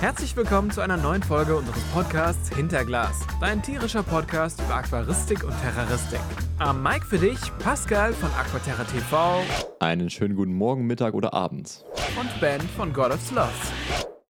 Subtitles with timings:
[0.00, 5.52] Herzlich willkommen zu einer neuen Folge unseres Podcasts Hinterglas, dein tierischer Podcast über Aquaristik und
[5.60, 6.20] Terroristik.
[6.58, 9.40] Am Mic für dich Pascal von Aquaterra TV.
[9.80, 11.84] Einen schönen guten Morgen, Mittag oder Abend.
[12.18, 13.72] Und Ben von God of Sloths.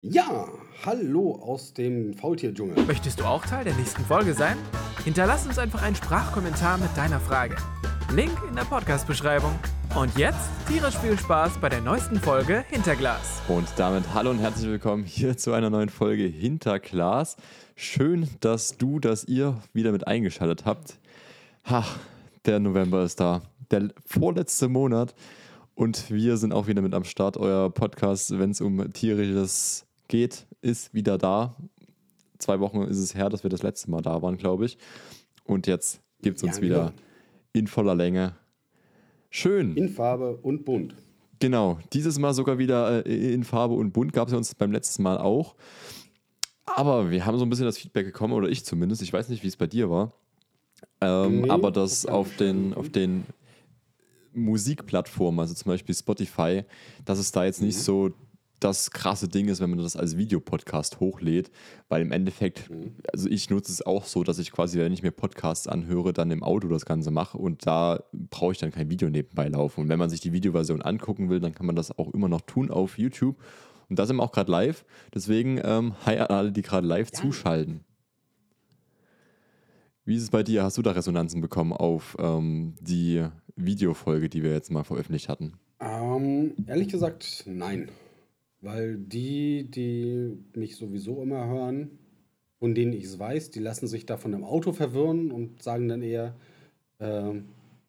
[0.01, 0.47] Ja,
[0.83, 2.83] hallo aus dem Faultierdschungel.
[2.85, 4.57] Möchtest du auch Teil der nächsten Folge sein?
[5.03, 7.55] Hinterlass uns einfach einen Sprachkommentar mit deiner Frage.
[8.11, 9.53] Link in der Podcast-Beschreibung.
[9.93, 13.41] Und jetzt tierisch viel Spaß bei der neuesten Folge Hinterglas.
[13.49, 17.35] Und damit hallo und herzlich willkommen hier zu einer neuen Folge Hinterglas.
[17.75, 20.97] Schön, dass du, dass ihr wieder mit eingeschaltet habt.
[21.69, 21.83] Ha,
[22.45, 23.41] der November ist da.
[23.69, 25.13] Der vorletzte Monat.
[25.75, 27.35] Und wir sind auch wieder mit am Start.
[27.35, 31.57] Euer Podcast, wenn es um tierisches geht, ist wieder da.
[32.39, 34.77] Zwei Wochen ist es her, dass wir das letzte Mal da waren, glaube ich.
[35.43, 36.93] Und jetzt gibt es uns ja, wieder genau.
[37.51, 38.35] in voller Länge
[39.31, 39.75] Schön.
[39.77, 40.93] In Farbe und bunt.
[41.39, 44.71] Genau, dieses Mal sogar wieder äh, in Farbe und bunt gab es ja uns beim
[44.71, 45.55] letzten Mal auch.
[46.65, 49.41] Aber wir haben so ein bisschen das Feedback bekommen, oder ich zumindest, ich weiß nicht,
[49.41, 50.13] wie es bei dir war.
[50.99, 53.23] Ähm, nee, aber das auf den, auf den
[54.33, 56.63] Musikplattformen, also zum Beispiel Spotify,
[57.05, 57.81] dass es da jetzt nicht mhm.
[57.81, 58.11] so
[58.61, 61.51] das krasse Ding ist, wenn man das als Videopodcast hochlädt,
[61.89, 62.95] weil im Endeffekt, mhm.
[63.11, 66.31] also ich nutze es auch so, dass ich quasi, wenn ich mir Podcasts anhöre, dann
[66.31, 69.81] im Auto das Ganze mache und da brauche ich dann kein Video nebenbei laufen.
[69.81, 72.41] Und wenn man sich die Videoversion angucken will, dann kann man das auch immer noch
[72.41, 73.37] tun auf YouTube.
[73.89, 74.85] Und da sind wir auch gerade live.
[75.13, 77.19] Deswegen, ähm, hi an alle, die gerade live ja.
[77.19, 77.83] zuschalten.
[80.05, 80.63] Wie ist es bei dir?
[80.63, 85.53] Hast du da Resonanzen bekommen auf ähm, die Videofolge, die wir jetzt mal veröffentlicht hatten?
[85.79, 87.89] Ähm, ehrlich gesagt, nein.
[88.61, 91.97] Weil die, die mich sowieso immer hören,
[92.59, 96.03] von denen ich es weiß, die lassen sich davon im Auto verwirren und sagen dann
[96.03, 96.35] eher,
[96.99, 97.33] äh,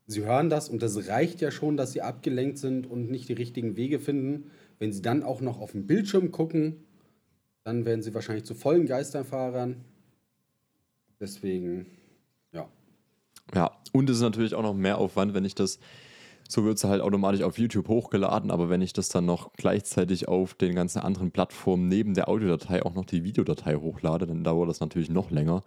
[0.07, 3.35] sie hören das und das reicht ja schon, dass sie abgelenkt sind und nicht die
[3.35, 4.51] richtigen Wege finden.
[4.79, 6.85] Wenn sie dann auch noch auf den Bildschirm gucken,
[7.65, 9.85] dann werden sie wahrscheinlich zu vollen Geisterfahrern.
[11.21, 11.87] Deswegen,
[12.53, 12.67] ja.
[13.55, 15.79] Ja, und es ist natürlich auch noch mehr Aufwand, wenn ich das
[16.49, 20.29] so wird es halt automatisch auf YouTube hochgeladen, aber wenn ich das dann noch gleichzeitig
[20.29, 24.69] auf den ganzen anderen Plattformen neben der Audiodatei auch noch die Videodatei hochlade, dann dauert
[24.69, 25.63] das natürlich noch länger.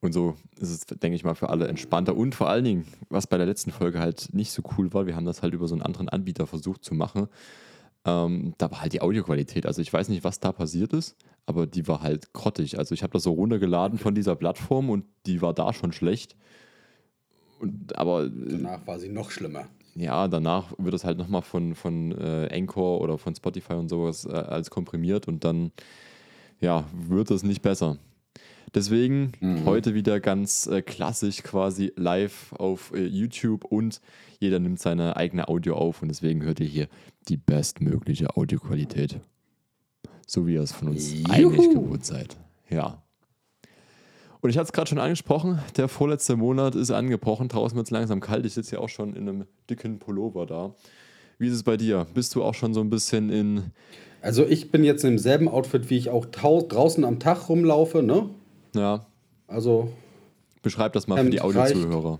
[0.00, 2.16] Und so ist es, denke ich mal, für alle entspannter.
[2.16, 5.16] Und vor allen Dingen, was bei der letzten Folge halt nicht so cool war, wir
[5.16, 7.28] haben das halt über so einen anderen Anbieter versucht zu machen.
[8.04, 9.66] Ähm, da war halt die Audioqualität.
[9.66, 12.78] Also ich weiß nicht, was da passiert ist, aber die war halt grottig.
[12.78, 16.36] Also ich habe das so runtergeladen von dieser Plattform und die war da schon schlecht.
[17.58, 19.66] Und, aber danach war sie noch schlimmer
[19.98, 24.24] ja, danach wird es halt nochmal von, von äh, Anchor oder von Spotify und sowas
[24.24, 25.72] äh, als komprimiert und dann
[26.60, 27.98] ja, wird es nicht besser.
[28.74, 29.64] Deswegen mhm.
[29.64, 34.00] heute wieder ganz äh, klassisch quasi live auf äh, YouTube und
[34.40, 36.88] jeder nimmt seine eigene Audio auf und deswegen hört ihr hier
[37.28, 39.20] die bestmögliche Audioqualität.
[40.26, 41.32] So wie ihr es von uns Juhu.
[41.32, 42.36] eigentlich gewohnt seid.
[42.68, 43.02] Ja.
[44.40, 47.48] Und ich hatte es gerade schon angesprochen, der vorletzte Monat ist angebrochen.
[47.48, 48.46] Draußen wird es langsam kalt.
[48.46, 50.74] Ich sitze ja auch schon in einem dicken Pullover da.
[51.38, 52.06] Wie ist es bei dir?
[52.14, 53.62] Bist du auch schon so ein bisschen in.
[54.22, 58.28] Also, ich bin jetzt in demselben Outfit, wie ich auch draußen am Tag rumlaufe, ne?
[58.74, 59.06] Ja.
[59.46, 59.92] Also.
[60.62, 62.18] Beschreib das mal für die Audiozuhörer.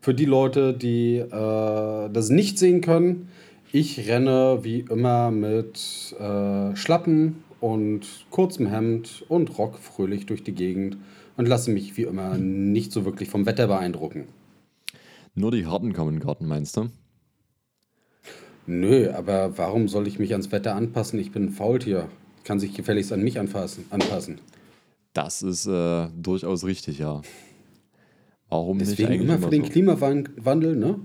[0.00, 3.28] Für die Leute, die äh, das nicht sehen können,
[3.72, 10.52] ich renne wie immer mit äh, Schlappen und kurzem Hemd und Rock fröhlich durch die
[10.52, 10.96] Gegend
[11.38, 14.26] und lasse mich wie immer nicht so wirklich vom Wetter beeindrucken.
[15.34, 16.90] Nur die Harten kommen in den Garten, meinst du?
[18.66, 21.18] Nö, aber warum soll ich mich ans Wetter anpassen?
[21.18, 22.08] Ich bin ein Faultier.
[22.44, 24.40] Kann sich gefälligst an mich anfassen, anpassen.
[25.14, 27.22] Das ist äh, durchaus richtig, ja.
[28.48, 29.70] Warum Deswegen nicht immer, immer für den so?
[29.70, 30.98] Klimawandel, ne?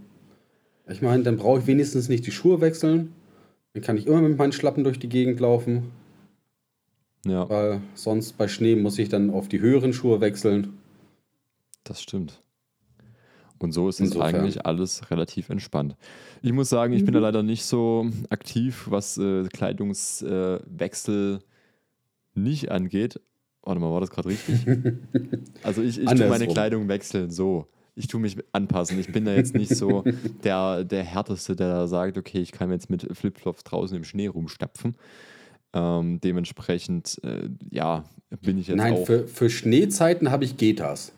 [0.90, 3.14] Ich meine, dann brauche ich wenigstens nicht die Schuhe wechseln.
[3.74, 5.92] Dann kann ich immer mit meinen Schlappen durch die Gegend laufen.
[7.26, 7.50] Ja.
[7.50, 10.78] Weil sonst bei Schnee muss ich dann auf die höheren Schuhe wechseln.
[11.84, 12.42] Das stimmt.
[13.60, 15.96] Und so ist es eigentlich alles relativ entspannt.
[16.42, 17.24] Ich muss sagen, ich bin da mhm.
[17.24, 23.22] leider nicht so aktiv, was äh, Kleidungswechsel äh, nicht angeht.
[23.62, 24.68] Warte mal, war das gerade richtig?
[25.64, 27.68] also ich, ich tue meine Kleidung wechseln, so.
[27.96, 29.00] Ich tue mich anpassen.
[29.00, 30.04] Ich bin da jetzt nicht so
[30.44, 34.28] der, der Härteste, der da sagt, okay, ich kann jetzt mit Flipflops draußen im Schnee
[34.28, 34.98] rumstapfen.
[35.74, 38.04] Ähm, dementsprechend, äh, ja,
[38.42, 39.06] bin ich jetzt Nein, auch.
[39.06, 41.12] Für, für Schneezeiten habe ich Getas.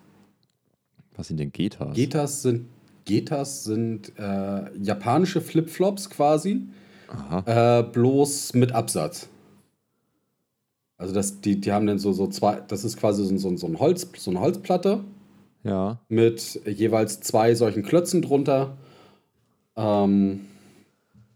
[1.15, 1.95] Was sind denn Getas?
[1.95, 2.67] Getas sind,
[3.05, 6.67] Getas sind äh, japanische Flipflops quasi,
[7.45, 9.29] äh, bloß mit Absatz.
[10.97, 13.67] Also das, die, die haben dann so, so zwei, das ist quasi so, so, so,
[13.67, 15.03] ein Holz, so eine Holzplatte.
[15.63, 15.99] Ja.
[16.07, 18.77] Mit jeweils zwei solchen Klötzen drunter.
[19.75, 20.41] Ähm,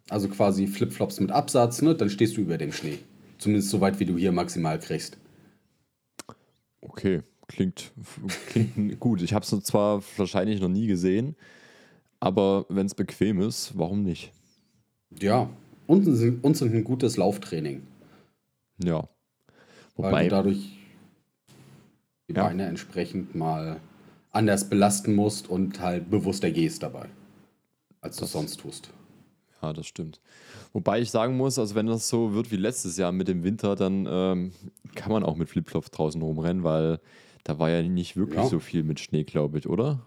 [0.09, 1.95] also quasi Flipflops mit Absatz, ne?
[1.95, 2.99] Dann stehst du über dem Schnee.
[3.39, 5.17] Zumindest so weit, wie du hier maximal kriegst.
[6.81, 7.91] Okay, klingt,
[8.47, 9.21] klingt gut.
[9.21, 11.35] Ich habe es zwar wahrscheinlich noch nie gesehen,
[12.19, 14.31] aber wenn es bequem ist, warum nicht?
[15.19, 15.49] Ja,
[15.87, 17.81] und, und ein gutes Lauftraining.
[18.83, 19.07] Ja.
[19.95, 20.77] Wobei weil du dadurch
[22.29, 22.43] die ja.
[22.43, 23.79] Beine entsprechend mal
[24.31, 27.07] anders belasten musst und halt bewusster gehst dabei,
[28.01, 28.91] als du es sonst tust.
[29.61, 30.21] Ja, das stimmt.
[30.71, 33.75] Wobei ich sagen muss, also wenn das so wird wie letztes Jahr mit dem Winter,
[33.75, 34.51] dann ähm,
[34.95, 36.99] kann man auch mit Flipflops draußen rumrennen, weil
[37.43, 38.47] da war ja nicht wirklich ja.
[38.47, 40.05] so viel mit Schnee, glaube ich, oder?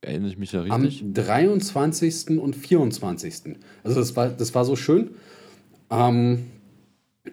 [0.00, 1.02] Erinnere ich mich da richtig?
[1.02, 2.38] Am 23.
[2.38, 3.56] und 24.
[3.84, 5.10] Also das war, das war so schön.
[5.90, 6.46] Ähm,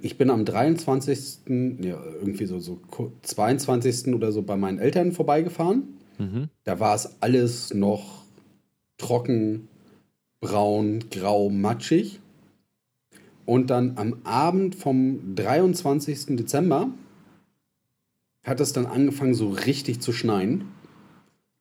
[0.02, 1.80] ich bin am 23.
[1.82, 2.80] Ja, irgendwie so, so
[3.22, 4.14] 22.
[4.14, 5.84] oder so bei meinen Eltern vorbeigefahren.
[6.18, 6.50] Mhm.
[6.64, 8.24] Da war es alles noch
[8.98, 9.68] trocken,
[10.40, 12.20] braun, grau, matschig.
[13.46, 16.36] Und dann am Abend vom 23.
[16.36, 16.90] Dezember
[18.44, 20.66] hat es dann angefangen, so richtig zu schneien.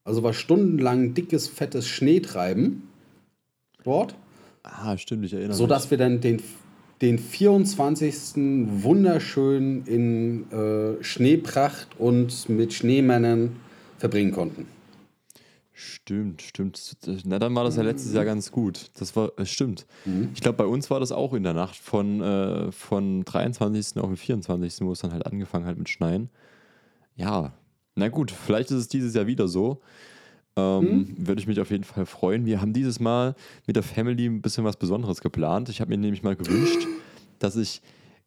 [0.05, 2.83] Also war stundenlang dickes, fettes Schneetreiben
[3.85, 4.15] dort.
[4.63, 5.59] Ah, stimmt, ich erinnere mich.
[5.59, 6.43] Sodass wir dann den,
[7.01, 8.37] den 24.
[8.83, 13.57] wunderschön in äh, Schneepracht und mit Schneemännern
[13.99, 14.67] verbringen konnten.
[15.77, 16.97] Stimmt, stimmt.
[17.25, 18.93] Na, dann war das ja letztes Jahr ganz gut.
[18.95, 19.87] Das war, äh, stimmt.
[20.05, 20.31] Mhm.
[20.33, 24.01] Ich glaube, bei uns war das auch in der Nacht von, äh, von 23.
[24.01, 26.31] auf den 24., wo es dann halt angefangen hat mit Schneien.
[27.17, 27.53] Ja,
[27.97, 29.81] na gut, vielleicht ist es dieses Jahr wieder so.
[30.57, 31.27] Ähm, mhm.
[31.27, 32.47] Würde ich mich auf jeden Fall freuen.
[32.47, 33.35] Wir haben dieses Mal
[33.67, 35.69] mit der Family ein bisschen was Besonderes geplant.
[35.69, 36.87] Ich habe mir nämlich mal gewünscht,
[37.41, 37.83] dass ich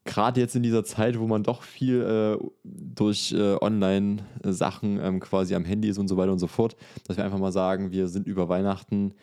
[0.08, 5.54] gerade jetzt in dieser Zeit, wo man doch viel äh, durch äh, Online-Sachen ähm, quasi
[5.54, 6.76] am Handy ist und so weiter und so fort,
[7.06, 9.14] dass wir einfach mal sagen, wir sind über Weihnachten,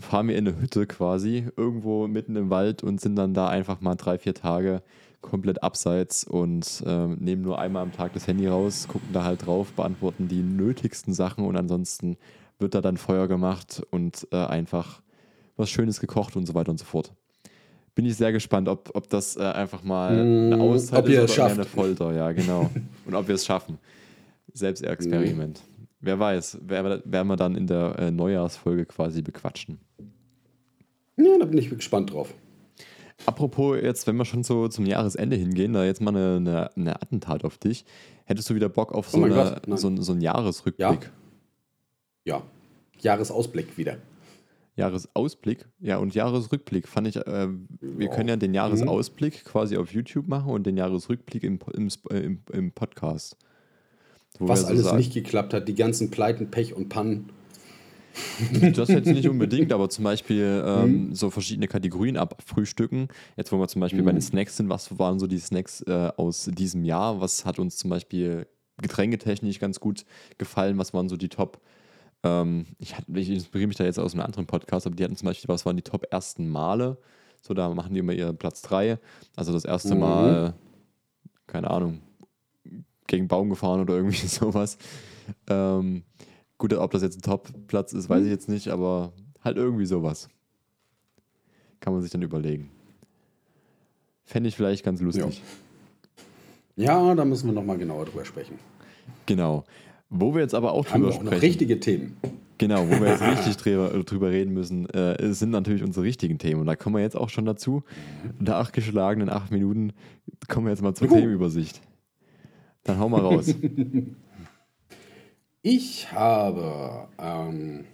[0.00, 3.80] fahren wir in eine Hütte quasi, irgendwo mitten im Wald und sind dann da einfach
[3.80, 4.82] mal drei, vier Tage
[5.20, 9.46] komplett abseits und äh, nehmen nur einmal am Tag das Handy raus, gucken da halt
[9.46, 12.16] drauf, beantworten die nötigsten Sachen und ansonsten
[12.58, 15.00] wird da dann Feuer gemacht und äh, einfach
[15.56, 17.12] was Schönes gekocht und so weiter und so fort
[17.94, 21.38] bin ich sehr gespannt, ob, ob das äh, einfach mal eine mm, Auszeit ob ist
[21.38, 22.12] oder eine Folter.
[22.14, 22.70] Ja, genau.
[23.04, 23.78] Und ob wir es schaffen.
[24.52, 25.60] Selbstexperiment.
[25.60, 25.86] Mhm.
[26.00, 29.78] Wer weiß, werden wir dann in der äh, Neujahrsfolge quasi bequatschen.
[31.16, 32.34] Ja, da bin ich gespannt drauf.
[33.24, 37.00] Apropos, jetzt, wenn wir schon so zum Jahresende hingehen, da jetzt mal eine, eine, eine
[37.00, 37.84] Attentat auf dich.
[38.24, 41.12] Hättest du wieder Bock auf oh so, oh eine, so, so, einen Jahresrückblick?
[42.24, 42.38] Ja.
[42.38, 42.42] ja.
[42.98, 43.98] Jahresausblick wieder.
[44.76, 47.48] Jahresausblick, ja, und Jahresrückblick fand ich, äh,
[47.80, 52.18] wir können ja den Jahresausblick quasi auf YouTube machen und den Jahresrückblick im, im, äh,
[52.20, 53.36] im, im Podcast.
[54.38, 57.30] Was alles sagen, nicht geklappt hat, die ganzen Pleiten, Pech und Pannen.
[58.74, 61.14] Das jetzt nicht unbedingt, aber zum Beispiel ähm, mhm.
[61.14, 63.08] so verschiedene Kategorien abfrühstücken.
[63.38, 64.06] Jetzt, wo wir zum Beispiel mhm.
[64.06, 67.22] bei den Snacks sind, was waren so die Snacks äh, aus diesem Jahr?
[67.22, 68.46] Was hat uns zum Beispiel
[68.82, 70.04] getränketechnisch ganz gut
[70.36, 70.76] gefallen?
[70.76, 71.60] Was waren so die Top-
[72.22, 75.26] ähm, ich, ich inspiriere mich da jetzt aus einem anderen Podcast, aber die hatten zum
[75.26, 76.98] Beispiel, was waren die top ersten Male?
[77.40, 78.98] So, da machen die immer ihren Platz 3.
[79.34, 80.00] Also das erste mhm.
[80.00, 80.54] Mal,
[81.46, 82.00] keine Ahnung,
[83.08, 84.78] gegen Baum gefahren oder irgendwie sowas.
[85.48, 86.04] Ähm,
[86.58, 88.32] gut, ob das jetzt ein Top-Platz ist, weiß ich mhm.
[88.32, 90.28] jetzt nicht, aber halt irgendwie sowas.
[91.80, 92.70] Kann man sich dann überlegen.
[94.24, 95.42] Fände ich vielleicht ganz lustig.
[96.76, 98.58] Ja, ja da müssen wir nochmal genauer drüber sprechen.
[99.26, 99.64] Genau.
[100.14, 101.40] Wo wir jetzt aber auch drüber auch sprechen.
[101.40, 102.16] richtige Themen.
[102.58, 106.60] Genau, wo wir jetzt richtig drüber, drüber reden müssen, äh, sind natürlich unsere richtigen Themen.
[106.60, 107.82] Und da kommen wir jetzt auch schon dazu.
[108.38, 109.94] Unter acht geschlagenen acht Minuten
[110.48, 111.14] kommen wir jetzt mal zur uh.
[111.14, 111.80] Themenübersicht.
[112.84, 113.54] Dann hau mal raus.
[115.64, 117.84] Ich habe ähm,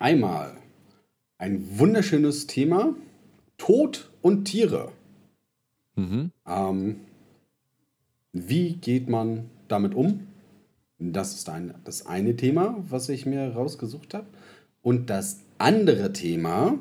[0.00, 0.56] einmal
[1.38, 2.96] ein wunderschönes Thema:
[3.58, 4.90] Tod und Tiere.
[5.94, 6.32] Mhm.
[6.48, 6.96] Ähm,
[8.32, 10.26] wie geht man damit um?
[11.02, 14.26] Das ist ein, das eine Thema, was ich mir rausgesucht habe.
[14.82, 16.78] Und das andere Thema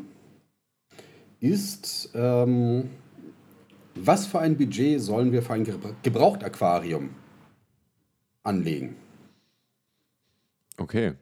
[1.39, 2.89] ist, ähm,
[3.95, 5.65] was für ein Budget sollen wir für ein
[6.03, 7.11] Gebrauchtaquarium
[8.43, 8.97] anlegen?
[10.77, 11.13] Okay.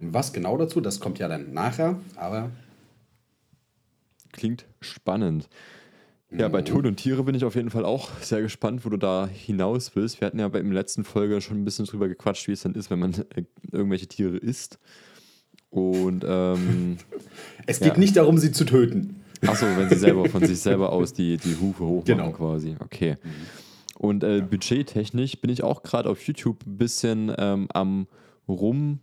[0.00, 2.50] Was genau dazu, das kommt ja dann nachher, aber.
[4.32, 5.48] Klingt spannend.
[6.32, 8.96] Ja, bei Tod und Tiere bin ich auf jeden Fall auch sehr gespannt, wo du
[8.96, 10.20] da hinaus willst.
[10.20, 12.74] Wir hatten ja bei der letzten Folge schon ein bisschen drüber gequatscht, wie es dann
[12.74, 14.78] ist, wenn man äh, irgendwelche Tiere isst.
[15.70, 16.98] Und ähm,
[17.66, 17.98] es geht ja.
[17.98, 19.22] nicht darum, sie zu töten.
[19.46, 22.30] Achso, wenn sie selber von sich selber aus die, die Hufe hochmachen genau.
[22.32, 22.76] quasi.
[22.78, 23.16] Okay.
[23.22, 23.30] Mhm.
[23.98, 28.06] Und äh, budgettechnisch bin ich auch gerade auf YouTube ein bisschen ähm, am
[28.48, 29.00] rum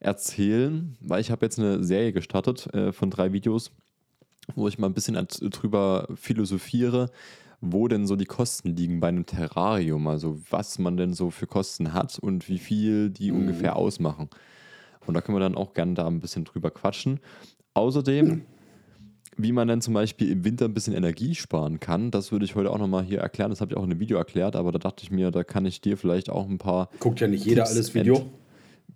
[0.00, 3.72] erzählen, weil ich habe jetzt eine Serie gestartet äh, von drei Videos
[4.54, 5.14] wo ich mal ein bisschen
[5.50, 7.10] drüber philosophiere,
[7.60, 11.46] wo denn so die Kosten liegen bei einem Terrarium, also was man denn so für
[11.46, 13.40] Kosten hat und wie viel die mhm.
[13.40, 14.28] ungefähr ausmachen.
[15.06, 17.20] Und da können wir dann auch gerne da ein bisschen drüber quatschen.
[17.74, 18.42] Außerdem, mhm.
[19.36, 22.54] wie man dann zum Beispiel im Winter ein bisschen Energie sparen kann, das würde ich
[22.54, 23.50] heute auch nochmal hier erklären.
[23.50, 25.66] Das habe ich auch in einem Video erklärt, aber da dachte ich mir, da kann
[25.66, 26.90] ich dir vielleicht auch ein paar.
[27.00, 28.26] Guckt ja nicht jeder Tipps alles Video.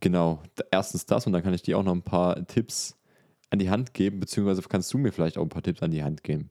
[0.01, 2.97] Genau, erstens das und dann kann ich dir auch noch ein paar Tipps
[3.53, 6.03] an die Hand geben, beziehungsweise kannst du mir vielleicht auch ein paar Tipps an die
[6.03, 6.51] Hand geben.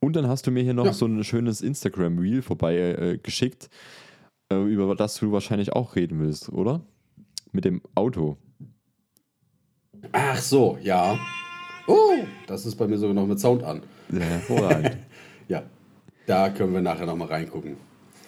[0.00, 0.92] Und dann hast du mir hier noch ja.
[0.92, 3.68] so ein schönes Instagram-Reel vorbei äh, geschickt,
[4.50, 6.80] äh, über das du wahrscheinlich auch reden willst, oder?
[7.52, 8.38] Mit dem Auto.
[10.12, 11.18] Ach so, ja.
[11.86, 12.14] Oh,
[12.46, 13.82] das ist bei mir sogar noch mit Sound an.
[14.10, 14.96] Ja, hervorragend.
[15.48, 15.64] ja,
[16.26, 17.76] da können wir nachher nochmal reingucken.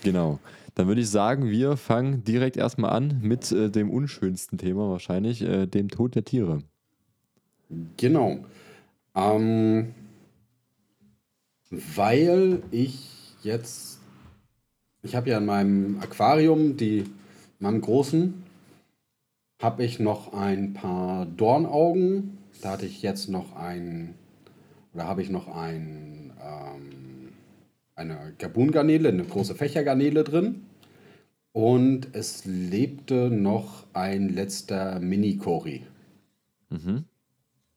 [0.03, 0.39] Genau.
[0.81, 5.43] Dann würde ich sagen, wir fangen direkt erstmal an mit äh, dem unschönsten Thema wahrscheinlich,
[5.43, 6.63] äh, dem Tod der Tiere.
[7.99, 8.39] Genau.
[9.15, 9.95] Ähm,
[11.69, 14.01] weil ich jetzt,
[15.03, 17.11] ich habe ja in meinem Aquarium, die, in
[17.59, 18.43] meinem großen,
[19.61, 22.39] habe ich noch ein paar Dornaugen.
[22.63, 24.15] Da hatte ich jetzt noch ein,
[24.95, 27.29] oder habe ich noch ein, ähm,
[27.97, 30.65] eine Gabungarnele, eine große Fächergarnele drin.
[31.53, 35.85] Und es lebte noch ein letzter Mini-Kori.
[36.69, 37.05] Mhm.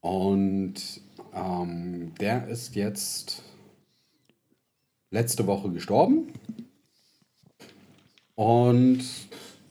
[0.01, 1.01] Und
[1.33, 3.41] ähm, der ist jetzt
[5.09, 6.33] letzte Woche gestorben.
[8.35, 9.03] Und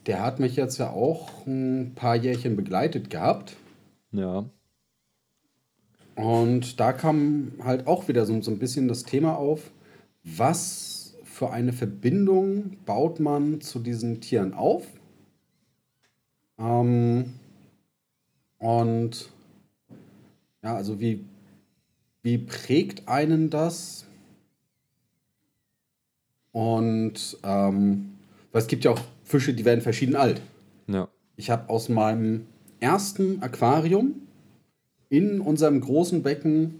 [0.05, 3.55] der hat mich jetzt ja auch ein paar Jährchen begleitet gehabt.
[4.11, 4.45] Ja.
[6.15, 9.71] Und da kam halt auch wieder so, so ein bisschen das Thema auf,
[10.23, 11.02] was
[11.33, 14.85] für eine Verbindung baut man zu diesen Tieren auf?
[16.59, 17.33] Ähm,
[18.59, 19.31] und
[20.61, 21.25] ja, also wie,
[22.21, 24.05] wie prägt einen das?
[26.51, 28.13] Und ähm,
[28.51, 30.39] weil es gibt ja auch Fische, die werden verschieden alt.
[30.85, 31.09] Ja.
[31.35, 32.45] Ich habe aus meinem
[32.79, 34.13] ersten Aquarium
[35.09, 36.79] in unserem großen Becken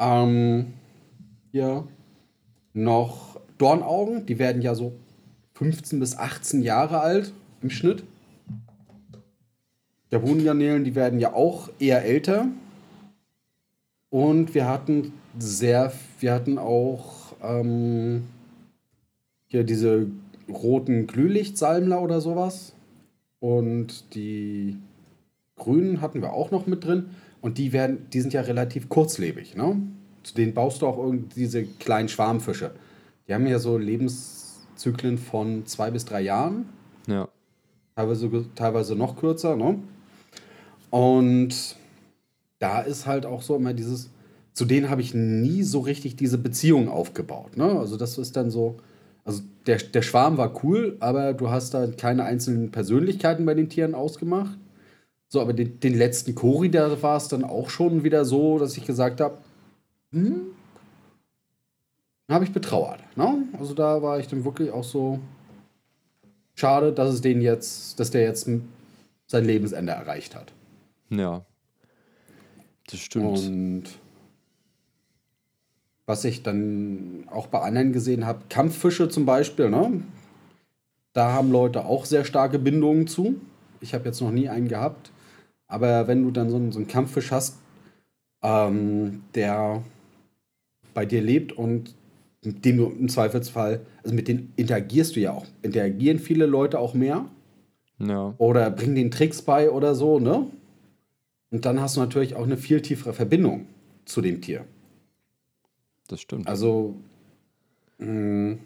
[0.00, 0.72] ähm,
[1.52, 1.86] hier
[2.72, 4.26] noch Dornaugen.
[4.26, 4.92] Die werden ja so
[5.54, 7.32] 15 bis 18 Jahre alt
[7.62, 8.04] im Schnitt.
[10.10, 12.48] Gabungarnelen, die werden ja auch eher älter.
[14.10, 18.24] Und wir hatten sehr, wir hatten auch ähm,
[19.48, 20.06] hier diese
[20.48, 22.72] roten Glühlichtsalmler oder sowas.
[23.40, 24.76] Und die
[25.56, 27.06] grünen hatten wir auch noch mit drin.
[27.40, 29.80] Und die werden, die sind ja relativ kurzlebig, ne?
[30.22, 32.72] Zu denen baust du auch irgendwie diese kleinen Schwarmfische.
[33.26, 36.68] Die haben ja so Lebenszyklen von zwei bis drei Jahren.
[37.06, 37.28] Ja.
[37.94, 39.78] Teilweise, teilweise noch kürzer, ne?
[40.90, 41.76] Und
[42.58, 44.10] da ist halt auch so immer dieses,
[44.52, 47.56] zu denen habe ich nie so richtig diese Beziehung aufgebaut.
[47.56, 47.64] Ne?
[47.64, 48.76] Also das ist dann so,
[49.24, 53.68] also der, der Schwarm war cool, aber du hast da keine einzelnen Persönlichkeiten bei den
[53.68, 54.56] Tieren ausgemacht.
[55.28, 58.76] So, aber den, den letzten Kori, da war es dann auch schon wieder so, dass
[58.76, 59.38] ich gesagt habe,
[60.12, 60.52] hm,
[62.34, 63.00] habe ich betrauert.
[63.16, 63.44] Ne?
[63.58, 65.20] Also da war ich dann wirklich auch so
[66.54, 68.48] schade, dass es den jetzt, dass der jetzt
[69.26, 70.52] sein Lebensende erreicht hat.
[71.10, 71.44] Ja.
[72.88, 73.38] Das stimmt.
[73.38, 73.84] Und
[76.06, 80.02] was ich dann auch bei anderen gesehen habe, Kampffische zum Beispiel, ne?
[81.12, 83.40] Da haben Leute auch sehr starke Bindungen zu.
[83.80, 85.10] Ich habe jetzt noch nie einen gehabt.
[85.66, 87.58] Aber wenn du dann so einen, so einen Kampffisch hast,
[88.42, 89.82] ähm, der
[90.94, 91.94] bei dir lebt und
[92.46, 95.46] mit dem du im Zweifelsfall, also mit denen interagierst du ja auch.
[95.62, 97.26] Interagieren viele Leute auch mehr?
[97.98, 98.34] Ja.
[98.38, 100.46] Oder bringen den Tricks bei oder so, ne?
[101.50, 103.66] Und dann hast du natürlich auch eine viel tiefere Verbindung
[104.04, 104.64] zu dem Tier
[106.08, 106.48] das stimmt.
[106.48, 106.94] Also
[107.98, 108.58] mh, mm,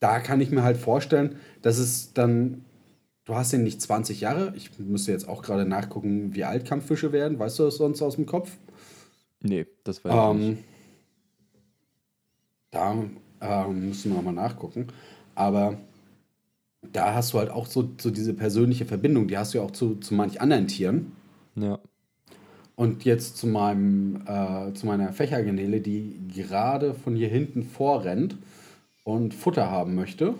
[0.00, 2.64] da kann ich mir halt vorstellen, dass es dann,
[3.24, 7.12] du hast ja nicht 20 Jahre, ich müsste jetzt auch gerade nachgucken, wie alt Kampffische
[7.12, 8.50] werden, weißt du das sonst aus dem Kopf?
[9.42, 10.64] Nee, das weiß ich ähm, nicht.
[12.70, 12.96] Da
[13.40, 14.88] ähm, müssen wir mal nachgucken.
[15.34, 15.78] Aber
[16.92, 19.70] da hast du halt auch so, so diese persönliche Verbindung, die hast du ja auch
[19.70, 21.12] zu, zu manch anderen Tieren.
[21.56, 21.78] Ja.
[22.76, 28.38] Und jetzt zu, meinem, äh, zu meiner Fächergenele, die gerade von hier hinten vorrennt
[29.04, 30.34] und Futter haben möchte.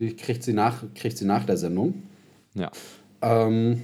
[0.00, 2.02] Die kriegt sie nach, kriegt sie nach der Sendung.
[2.54, 2.70] Ja.
[3.22, 3.82] Ähm,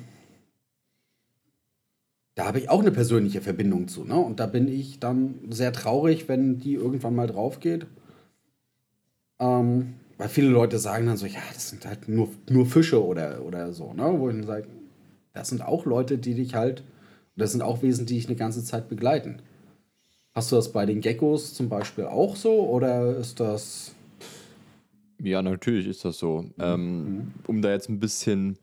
[2.36, 4.04] da habe ich auch eine persönliche Verbindung zu.
[4.04, 4.16] Ne?
[4.16, 7.86] Und da bin ich dann sehr traurig, wenn die irgendwann mal drauf geht.
[9.40, 13.42] Ähm, weil viele Leute sagen dann so, ja, das sind halt nur, nur Fische oder,
[13.44, 13.92] oder so.
[13.92, 14.14] Ne?
[14.16, 14.68] Wo ich dann sage,
[15.32, 16.84] das sind auch Leute, die dich halt
[17.36, 19.42] das sind auch Wesen, die ich eine ganze Zeit begleiten.
[20.34, 23.94] Hast du das bei den Geckos zum Beispiel auch so oder ist das.
[25.22, 26.46] Ja, natürlich ist das so.
[26.58, 28.58] Ähm, um da jetzt ein bisschen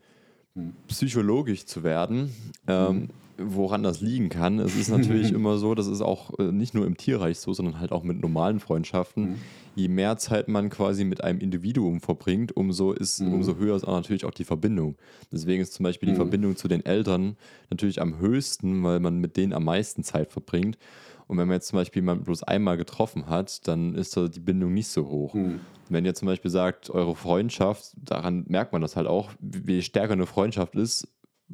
[0.86, 2.32] psychologisch zu werden,
[2.68, 6.74] ähm, woran das liegen kann, es ist natürlich immer so, das ist auch äh, nicht
[6.74, 9.36] nur im Tierreich so, sondern halt auch mit normalen Freundschaften.
[9.76, 13.96] Je mehr Zeit man quasi mit einem Individuum verbringt, umso, ist, umso höher ist auch
[13.96, 14.96] natürlich auch die Verbindung.
[15.32, 17.36] Deswegen ist zum Beispiel die Verbindung zu den Eltern
[17.70, 20.78] natürlich am höchsten, weil man mit denen am meisten Zeit verbringt.
[21.26, 24.40] Und wenn man jetzt zum Beispiel jemanden bloß einmal getroffen hat, dann ist da die
[24.40, 25.34] Bindung nicht so hoch.
[25.88, 30.12] Wenn ihr zum Beispiel sagt, eure Freundschaft, daran merkt man das halt auch, wie stärker
[30.12, 31.08] eine Freundschaft ist,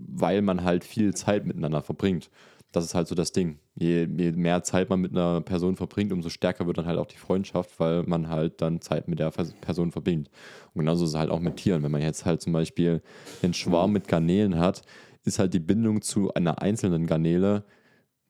[0.09, 2.31] weil man halt viel Zeit miteinander verbringt.
[2.73, 3.59] Das ist halt so das Ding.
[3.75, 7.07] Je, je mehr Zeit man mit einer Person verbringt, umso stärker wird dann halt auch
[7.07, 10.31] die Freundschaft, weil man halt dann Zeit mit der Person verbringt.
[10.73, 11.83] Und genauso ist es halt auch mit Tieren.
[11.83, 13.03] Wenn man jetzt halt zum Beispiel
[13.43, 14.83] einen Schwarm mit Garnelen hat,
[15.25, 17.65] ist halt die Bindung zu einer einzelnen Garnele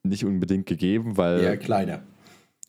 [0.02, 2.02] nicht unbedingt gegeben, weil Eher kleiner.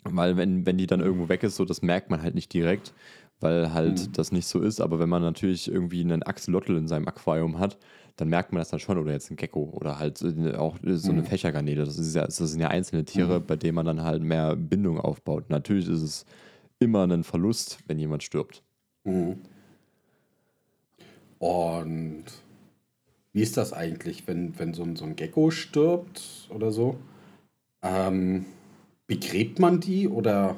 [0.03, 2.93] weil wenn, wenn die dann irgendwo weg ist, so das merkt man halt nicht direkt,
[3.39, 4.81] weil halt das nicht so ist.
[4.81, 7.77] Aber wenn man natürlich irgendwie einen Axolotl in seinem Aquarium hat,
[8.15, 8.97] dann merkt man das dann schon.
[8.97, 10.23] Oder jetzt ein Gecko oder halt
[10.55, 11.85] auch so eine Fächergarnele.
[11.85, 14.99] Das, ist ja, das sind ja einzelne Tiere, bei denen man dann halt mehr Bindung
[14.99, 15.49] aufbaut.
[15.49, 16.25] Natürlich ist es
[16.79, 18.63] immer ein Verlust, wenn jemand stirbt.
[21.39, 22.25] Und
[23.33, 26.97] wie ist das eigentlich, wenn, wenn so ein, so ein Gecko stirbt oder so?
[27.81, 28.45] Ähm,
[29.07, 30.55] begräbt man die oder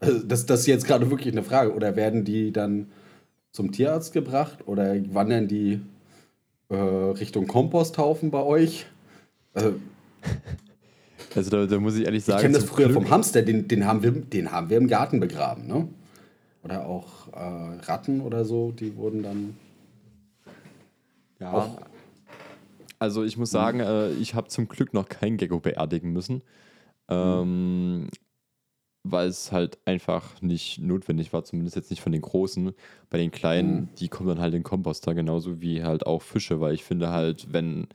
[0.00, 1.74] also das, das ist jetzt gerade wirklich eine Frage.
[1.74, 2.88] Oder werden die dann
[3.52, 5.80] zum Tierarzt gebracht oder wandern die
[6.68, 8.86] äh, Richtung Komposthaufen bei euch?
[9.54, 9.70] Äh,
[11.34, 13.68] Also da, da muss ich ehrlich ich sagen, kenne das früher Glück- vom Hamster, den,
[13.68, 15.88] den, haben wir, den haben wir im Garten begraben, ne?
[16.64, 19.56] Oder auch äh, Ratten oder so, die wurden dann.
[21.38, 21.52] Ja.
[21.52, 21.78] Auch-
[22.98, 26.42] Also ich muss sagen, äh, ich habe zum Glück noch kein Gecko beerdigen müssen,
[27.08, 28.08] ähm,
[29.10, 32.72] weil es halt einfach nicht notwendig war, zumindest jetzt nicht von den Großen.
[33.10, 36.60] Bei den Kleinen, die kommen dann halt in den Komposter, genauso wie halt auch Fische,
[36.60, 37.88] weil ich finde halt, wenn,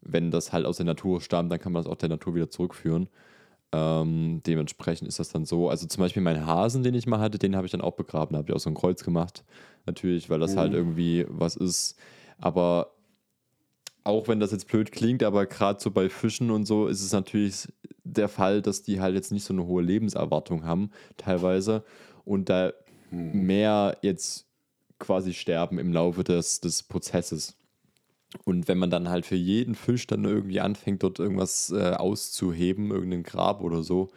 [0.00, 2.50] wenn das halt aus der Natur stammt, dann kann man das auch der Natur wieder
[2.50, 3.08] zurückführen.
[3.70, 5.68] Ähm, dementsprechend ist das dann so.
[5.68, 8.32] Also zum Beispiel meinen Hasen, den ich mal hatte, den habe ich dann auch begraben.
[8.32, 9.44] Da habe ich auch so ein Kreuz gemacht.
[9.84, 11.96] Natürlich, weil das halt irgendwie was ist.
[12.38, 12.92] Aber
[14.04, 17.12] auch wenn das jetzt blöd klingt, aber gerade so bei Fischen und so ist es
[17.12, 17.68] natürlich
[18.16, 21.84] der Fall, dass die halt jetzt nicht so eine hohe Lebenserwartung haben, teilweise.
[22.24, 22.72] Und da
[23.10, 24.46] mehr jetzt
[24.98, 27.56] quasi sterben im Laufe des, des Prozesses.
[28.44, 32.90] Und wenn man dann halt für jeden Fisch dann irgendwie anfängt, dort irgendwas äh, auszuheben,
[32.90, 34.08] irgendein Grab oder so,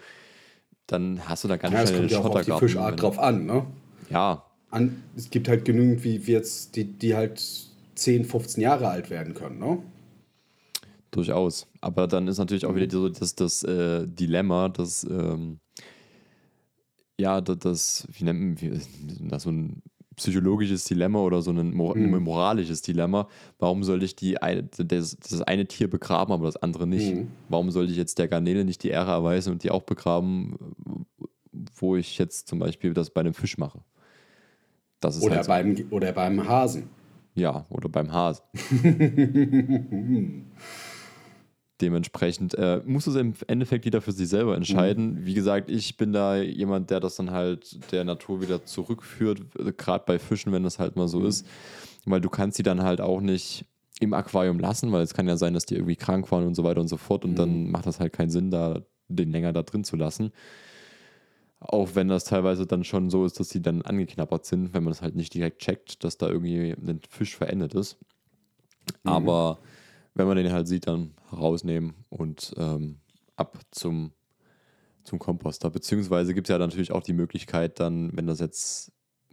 [0.87, 2.51] dann hast du da ganz Ja, es schnell kommt ja auch auf die.
[2.51, 3.65] Fischart drauf an, ne?
[4.09, 7.41] Ja, An, es gibt halt genügend, wie, wie jetzt, die, die halt
[7.95, 9.77] 10, 15 Jahre alt werden können, ne?
[11.11, 11.67] Durchaus.
[11.81, 15.59] Aber dann ist natürlich auch wieder so das, das äh, Dilemma, das, ähm,
[17.19, 18.81] ja, das, das, wie nennt man,
[19.29, 19.81] das so ein
[20.15, 23.27] psychologisches Dilemma oder so ein, mor ein moralisches Dilemma.
[23.59, 27.13] Warum soll ich die eine, das, das eine Tier begraben, aber das andere nicht?
[27.49, 30.57] Warum soll ich jetzt der Garnele nicht die Ehre erweisen und die auch begraben,
[31.75, 33.81] wo ich jetzt zum Beispiel das bei einem Fisch mache?
[34.99, 35.49] Das ist Oder, halt so.
[35.49, 36.89] beim, oder beim Hasen.
[37.33, 38.43] Ja, oder beim Hasen.
[41.81, 45.25] Dementsprechend äh, muss es im Endeffekt jeder für sich selber entscheiden.
[45.25, 49.41] Wie gesagt, ich bin da jemand, der das dann halt der Natur wieder zurückführt,
[49.77, 51.47] gerade bei Fischen, wenn das halt mal so ist.
[52.05, 53.65] Weil du kannst sie dann halt auch nicht
[53.99, 56.63] im Aquarium lassen, weil es kann ja sein, dass die irgendwie krank waren und so
[56.63, 57.25] weiter und so fort.
[57.25, 60.31] Und dann macht das halt keinen Sinn, da den länger da drin zu lassen.
[61.59, 64.91] Auch wenn das teilweise dann schon so ist, dass sie dann angeknabbert sind, wenn man
[64.91, 67.99] das halt nicht direkt checkt, dass da irgendwie ein Fisch verendet ist.
[69.03, 69.59] Aber
[70.13, 72.97] wenn man den halt sieht, dann rausnehmen und ähm,
[73.35, 74.11] ab zum,
[75.03, 75.69] zum Komposter.
[75.69, 78.91] Beziehungsweise gibt es ja natürlich auch die Möglichkeit, dann, wenn das jetzt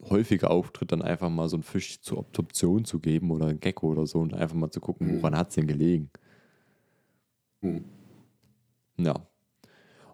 [0.08, 3.88] häufiger auftritt, dann einfach mal so einen Fisch zur Obduktion zu geben oder ein Gecko
[3.88, 6.10] oder so und einfach mal zu gucken, woran hat es denn gelegen.
[7.62, 7.84] Hm.
[8.98, 9.14] Ja.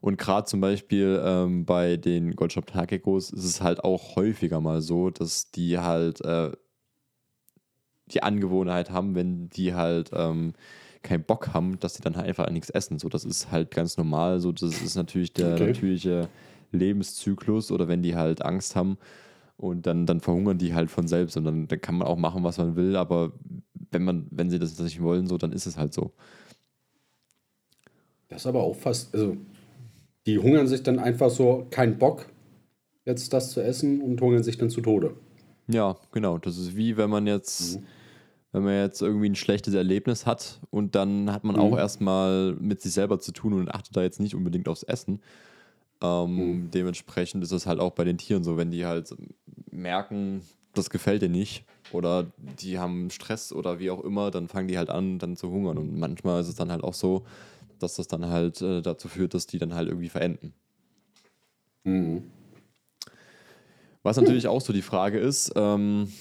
[0.01, 4.83] Und gerade zum Beispiel ähm, bei den Goldshop Taggeckos ist es halt auch häufiger mal
[4.83, 6.53] so, dass die halt äh,
[8.07, 10.55] die Angewohnheit haben, wenn die halt ähm,
[11.03, 12.99] keinen Bock haben, dass die dann halt einfach nichts essen.
[12.99, 14.41] So, das ist halt ganz normal.
[14.41, 15.67] So, das ist natürlich der Okay.
[15.69, 16.29] natürliche
[16.73, 18.99] Lebenszyklus oder wenn die halt Angst haben
[19.57, 22.43] und dann, dann verhungern die halt von selbst und dann, dann kann man auch machen,
[22.45, 23.33] was man will, aber
[23.91, 26.13] wenn man, wenn sie das nicht wollen, so, dann ist es halt so.
[28.29, 29.37] Das ist aber auch fast, also
[30.27, 32.27] die hungern sich dann einfach so, kein Bock,
[33.05, 35.17] jetzt das zu essen und hungern sich dann zu Tode.
[35.69, 36.39] Ja, genau.
[36.39, 37.79] Das ist wie wenn man jetzt,
[38.53, 41.63] wenn man jetzt irgendwie ein schlechtes Erlebnis hat und dann hat man Mhm.
[41.63, 45.21] auch erstmal mit sich selber zu tun und achtet da jetzt nicht unbedingt aufs Essen.
[46.03, 46.71] Ähm, Mhm.
[46.71, 49.15] Dementsprechend ist es halt auch bei den Tieren so, wenn die halt
[49.71, 50.43] merken,
[50.75, 54.77] das gefällt dir nicht oder die haben Stress oder wie auch immer, dann fangen die
[54.77, 55.79] halt an, dann zu hungern.
[55.79, 57.25] Und manchmal ist es dann halt auch so,
[57.79, 60.53] dass das dann halt äh, dazu führt, dass die dann halt irgendwie verenden.
[61.85, 62.25] Mhm.
[64.05, 66.13] Was natürlich auch so die Frage ist, ähm,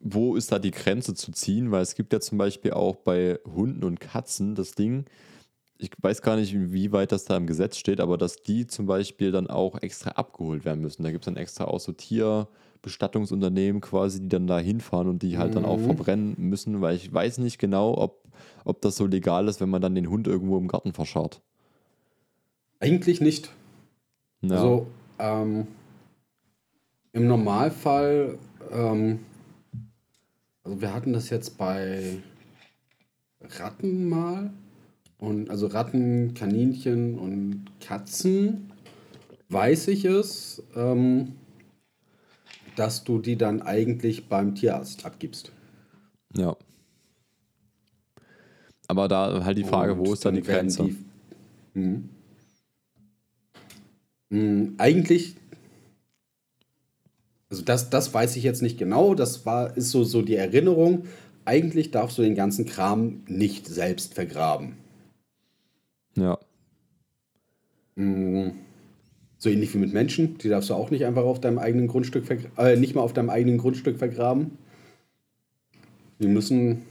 [0.00, 1.70] wo ist da die Grenze zu ziehen?
[1.70, 5.06] Weil es gibt ja zum Beispiel auch bei Hunden und Katzen das Ding,
[5.78, 8.86] ich weiß gar nicht, wie weit das da im Gesetz steht, aber dass die zum
[8.86, 11.02] Beispiel dann auch extra abgeholt werden müssen.
[11.02, 15.38] Da gibt es dann extra auch so Tierbestattungsunternehmen quasi, die dann da hinfahren und die
[15.38, 15.84] halt dann auch Mhm.
[15.84, 18.22] verbrennen müssen, weil ich weiß nicht genau, ob,
[18.64, 21.40] ob das so legal ist, wenn man dann den Hund irgendwo im Garten verscharrt.
[22.78, 23.50] Eigentlich nicht.
[24.42, 24.56] Ja.
[24.56, 24.86] Also
[25.18, 25.66] ähm,
[27.14, 28.38] im Normalfall,
[28.70, 29.20] ähm,
[30.64, 32.18] also wir hatten das jetzt bei
[33.40, 34.52] Ratten mal.
[35.18, 38.70] Und also Ratten, Kaninchen und Katzen
[39.48, 41.36] weiß ich es, ähm,
[42.76, 45.52] dass du die dann eigentlich beim Tierarzt abgibst.
[46.36, 46.54] ja.
[48.86, 50.82] Aber da halt die Frage, wo Und ist da die dann werden Grenze?
[50.84, 52.08] die- Mhm.
[54.30, 55.36] Mhm, Eigentlich,
[57.54, 61.04] also das, das weiß ich jetzt nicht genau, das war, ist so, so die Erinnerung.
[61.44, 64.76] Eigentlich darfst du den ganzen Kram nicht selbst vergraben.
[66.16, 66.36] Ja.
[67.94, 68.54] Mhm.
[69.38, 72.24] So ähnlich wie mit Menschen, die darfst du auch nicht einfach auf deinem eigenen Grundstück
[72.26, 74.58] vergraben, äh, nicht mal auf deinem eigenen Grundstück vergraben.
[76.18, 76.82] Die müssen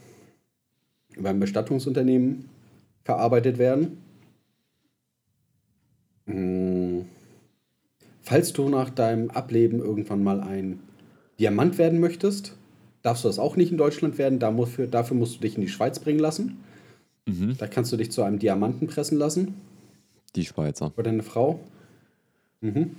[1.17, 2.47] beim Bestattungsunternehmen
[3.04, 3.97] verarbeitet werden.
[6.26, 6.72] Mm.
[8.23, 10.79] Falls du nach deinem Ableben irgendwann mal ein
[11.39, 12.55] Diamant werden möchtest,
[13.01, 14.39] darfst du das auch nicht in Deutschland werden.
[14.39, 16.63] Da muss für, dafür musst du dich in die Schweiz bringen lassen.
[17.25, 17.55] Mhm.
[17.57, 19.55] Da kannst du dich zu einem Diamanten pressen lassen.
[20.36, 20.91] Die Schweizer.
[20.97, 21.59] Oder eine Frau.
[22.62, 22.95] Mhm.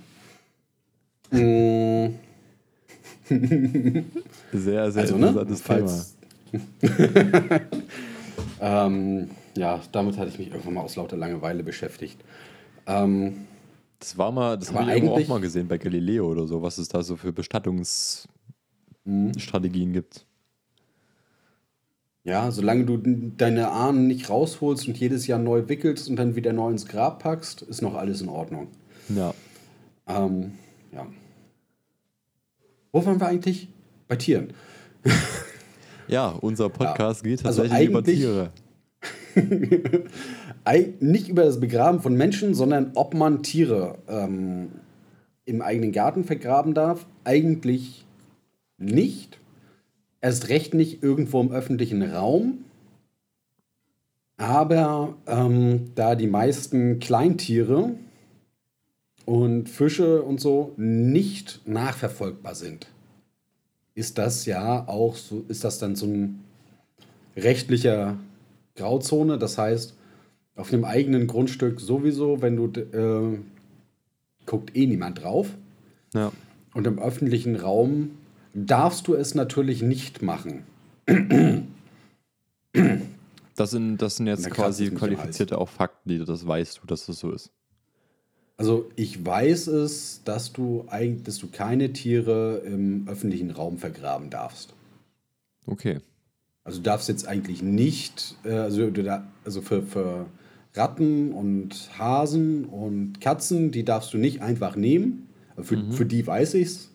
[1.31, 2.13] Mm,
[4.53, 5.27] Sehr, sehr Also, ne?
[5.29, 5.87] interessantes Thema.
[5.87, 6.15] Falls,
[8.61, 12.19] ähm, ja, damit hatte ich mich irgendwann mal aus lauter Langeweile beschäftigt.
[12.85, 13.47] Ähm,
[13.99, 16.77] Das war mal, das habe ich irgendwo auch mal gesehen bei Galileo oder so, was
[16.77, 20.25] es da so für Bestattungsstrategien gibt.
[22.23, 26.53] ja, solange du deine Ahnen nicht rausholst und jedes Jahr neu wickelst und dann wieder
[26.53, 28.67] neu ins Grab packst, ist noch alles in Ordnung.
[29.09, 29.33] Ja.
[30.07, 30.53] Ähm,
[30.91, 31.05] ja.
[32.91, 33.69] Wo waren wir eigentlich?
[34.07, 34.53] Bei Tieren.
[36.07, 38.51] Ja, unser Podcast geht Also tatsächlich über eigentlich- Tiere.
[40.99, 44.69] Nicht über das Begraben von Menschen, sondern ob man Tiere ähm,
[45.45, 47.05] im eigenen Garten vergraben darf.
[47.23, 48.05] Eigentlich
[48.77, 49.39] nicht.
[50.21, 52.65] Erst recht nicht irgendwo im öffentlichen Raum.
[54.37, 57.91] Aber ähm, da die meisten Kleintiere
[59.25, 62.87] und Fische und so nicht nachverfolgbar sind,
[63.93, 66.43] ist das ja auch so, ist das dann so ein
[67.37, 68.17] rechtlicher
[68.75, 69.37] Grauzone.
[69.37, 69.95] Das heißt,
[70.55, 73.39] auf dem eigenen Grundstück sowieso, wenn du äh,
[74.45, 75.49] guckt eh niemand drauf.
[76.13, 76.31] Ja.
[76.73, 78.11] Und im öffentlichen Raum
[78.53, 80.63] darfst du es natürlich nicht machen.
[83.55, 87.19] Das sind, das sind jetzt quasi qualifizierte auch Fakten, die das weißt du, dass das
[87.19, 87.51] so ist.
[88.57, 94.29] Also ich weiß es, dass du eigentlich, dass du keine Tiere im öffentlichen Raum vergraben
[94.29, 94.73] darfst.
[95.65, 95.99] Okay.
[96.63, 100.25] Also du darfst jetzt eigentlich nicht, äh, also, du also für, für
[100.75, 105.29] Ratten und Hasen und Katzen, die darfst du nicht einfach nehmen.
[105.61, 106.91] Für, für die weiß ich's.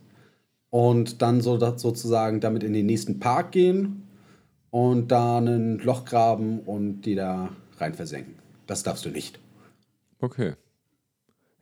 [0.68, 4.02] Und dann so, sozusagen damit in den nächsten Park gehen
[4.70, 8.34] und da ein Loch graben und die da rein versenken.
[8.66, 9.40] Das darfst du nicht.
[10.20, 10.54] Okay.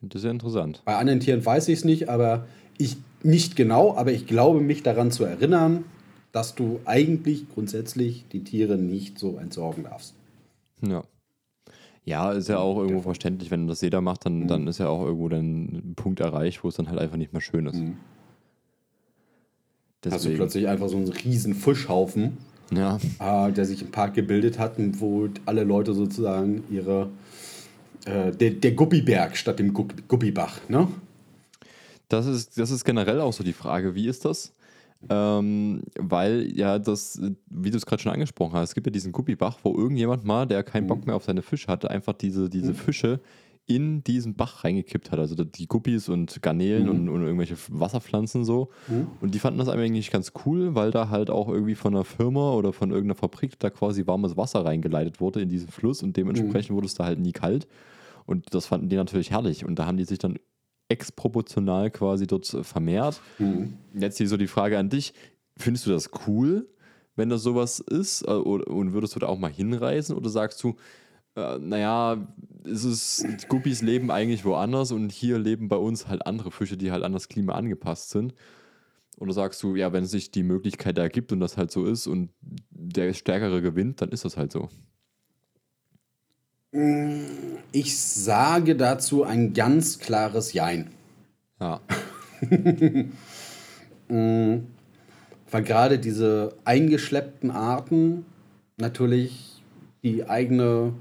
[0.02, 0.83] Das ist ja interessant.
[0.85, 4.83] Bei anderen Tieren weiß ich es nicht, aber ich nicht genau, aber ich glaube mich
[4.83, 5.85] daran zu erinnern,
[6.33, 10.14] dass du eigentlich grundsätzlich die Tiere nicht so entsorgen darfst.
[10.83, 11.04] Ja.
[12.04, 15.04] Ja, ist ja auch irgendwo verständlich, wenn das jeder macht, dann, dann ist ja auch
[15.04, 17.76] irgendwo dann ein Punkt erreicht, wo es dann halt einfach nicht mehr schön ist.
[17.76, 17.96] Mhm.
[20.04, 22.38] Hast du Deswegen, plötzlich einfach so einen riesen Fischhaufen,
[22.72, 27.11] ja, äh, der sich im Park gebildet hat wo alle Leute sozusagen ihre
[28.06, 30.88] äh, der, der Guppiberg statt dem Gupp- Guppibach, ne?
[32.08, 34.52] Das ist, das ist generell auch so die Frage, wie ist das?
[35.08, 39.12] Ähm, weil ja das, wie du es gerade schon angesprochen hast, es gibt ja diesen
[39.12, 42.74] Guppibach, wo irgendjemand mal, der keinen Bock mehr auf seine Fische hatte, einfach diese, diese
[42.74, 43.20] Fische
[43.66, 45.18] in diesen Bach reingekippt hat.
[45.18, 46.90] Also die Guppies und Garnelen Mhm.
[46.90, 48.70] und, und irgendwelche Wasserpflanzen so.
[49.20, 52.54] Und die fanden das eigentlich ganz cool, weil da halt auch irgendwie von einer Firma
[52.54, 56.74] oder von irgendeiner Fabrik da quasi warmes Wasser reingeleitet wurde in diesen Fluss und dementsprechend
[56.74, 57.68] wurde es da halt nie kalt.
[58.24, 59.64] Und das fanden die natürlich herrlich.
[59.66, 60.38] Und da haben die sich dann
[60.88, 63.20] exproportional quasi dort vermehrt.
[63.94, 65.12] Jetzt hier so die Frage an dich:
[65.57, 66.68] Findest du das cool,
[67.16, 68.22] wenn das sowas ist?
[68.22, 70.16] Äh, Und würdest du da auch mal hinreisen?
[70.16, 70.77] Oder sagst du,
[71.37, 72.27] äh, naja,
[72.64, 76.90] es ist, Guppies leben eigentlich woanders und hier leben bei uns halt andere Fische, die
[76.90, 78.35] halt an das Klima angepasst sind?
[79.18, 82.31] Oder sagst du, ja, wenn sich die Möglichkeit ergibt und das halt so ist und
[82.70, 84.68] der Stärkere gewinnt, dann ist das halt so.
[86.70, 90.90] Ich sage dazu ein ganz klares Jein.
[91.61, 91.81] Ja.
[94.09, 98.26] Weil gerade diese eingeschleppten Arten
[98.76, 99.62] natürlich
[100.02, 100.92] die eigene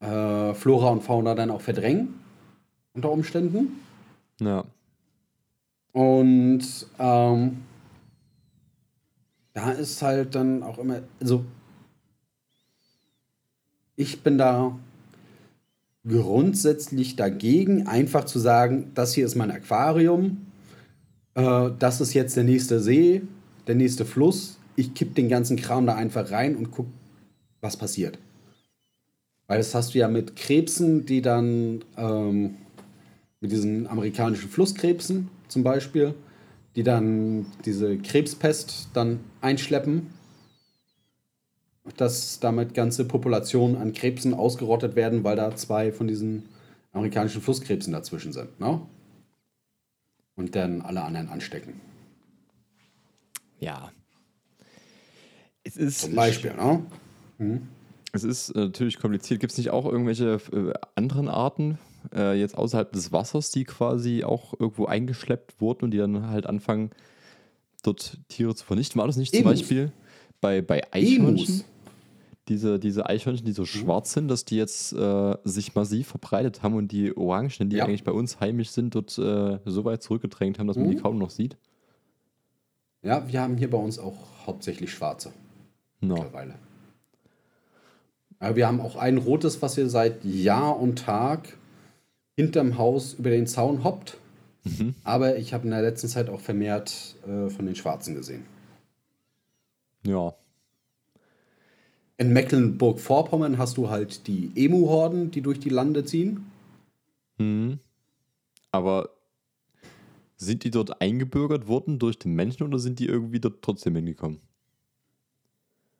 [0.00, 2.14] äh, Flora und Fauna dann auch verdrängen,
[2.94, 3.80] unter Umständen.
[4.40, 4.64] Ja.
[5.92, 7.62] Und ähm,
[9.54, 11.44] da ist halt dann auch immer, also
[13.96, 14.78] ich bin da
[16.06, 20.46] grundsätzlich dagegen, einfach zu sagen, das hier ist mein Aquarium,
[21.34, 23.22] äh, das ist jetzt der nächste See,
[23.66, 26.86] der nächste Fluss, ich kipp den ganzen Kram da einfach rein und guck,
[27.60, 28.18] was passiert.
[29.48, 32.56] Weil das hast du ja mit Krebsen, die dann, ähm,
[33.40, 36.14] mit diesen amerikanischen Flusskrebsen zum Beispiel,
[36.74, 40.08] die dann diese Krebspest dann einschleppen,
[41.96, 46.44] dass damit ganze Populationen an Krebsen ausgerottet werden, weil da zwei von diesen
[46.92, 48.58] amerikanischen Flusskrebsen dazwischen sind.
[48.60, 48.80] Ne?
[50.34, 51.80] Und dann alle anderen anstecken.
[53.60, 53.90] Ja.
[55.62, 56.54] Es ist, Zum Beispiel.
[56.54, 57.62] Ne?
[58.12, 59.40] Es ist äh, natürlich kompliziert.
[59.40, 61.78] Gibt es nicht auch irgendwelche äh, anderen Arten,
[62.14, 66.46] äh, jetzt außerhalb des Wassers, die quasi auch irgendwo eingeschleppt wurden und die dann halt
[66.46, 66.90] anfangen,
[67.82, 68.98] dort Tiere zu vernichten?
[68.98, 69.60] War das nicht zum Emus.
[69.60, 69.92] Beispiel
[70.40, 71.46] bei, bei Eichhörnchen?
[71.46, 71.64] Emus.
[72.48, 76.74] Diese, diese Eichhörnchen, die so schwarz sind, dass die jetzt äh, sich massiv verbreitet haben
[76.74, 77.84] und die Orangen, die Ja.
[77.84, 81.18] eigentlich bei uns heimisch sind, dort äh, so weit zurückgedrängt haben, dass man die kaum
[81.18, 81.56] noch sieht.
[83.02, 85.32] Ja, wir haben hier bei uns auch hauptsächlich schwarze
[86.00, 86.14] No.
[86.14, 86.54] mittlerweile.
[88.38, 91.56] Aber wir haben auch ein rotes, was hier seit Jahr und Tag
[92.36, 94.18] hinterm Haus über den Zaun hoppt.
[95.04, 98.44] Aber ich habe in der letzten Zeit auch vermehrt äh, von den Schwarzen gesehen.
[100.04, 100.34] Ja.
[102.18, 106.46] In Mecklenburg-Vorpommern hast du halt die Emu-Horden, die durch die Lande ziehen.
[107.38, 107.78] Mhm.
[108.70, 109.10] Aber
[110.36, 114.40] sind die dort eingebürgert worden durch den Menschen oder sind die irgendwie dort trotzdem hingekommen?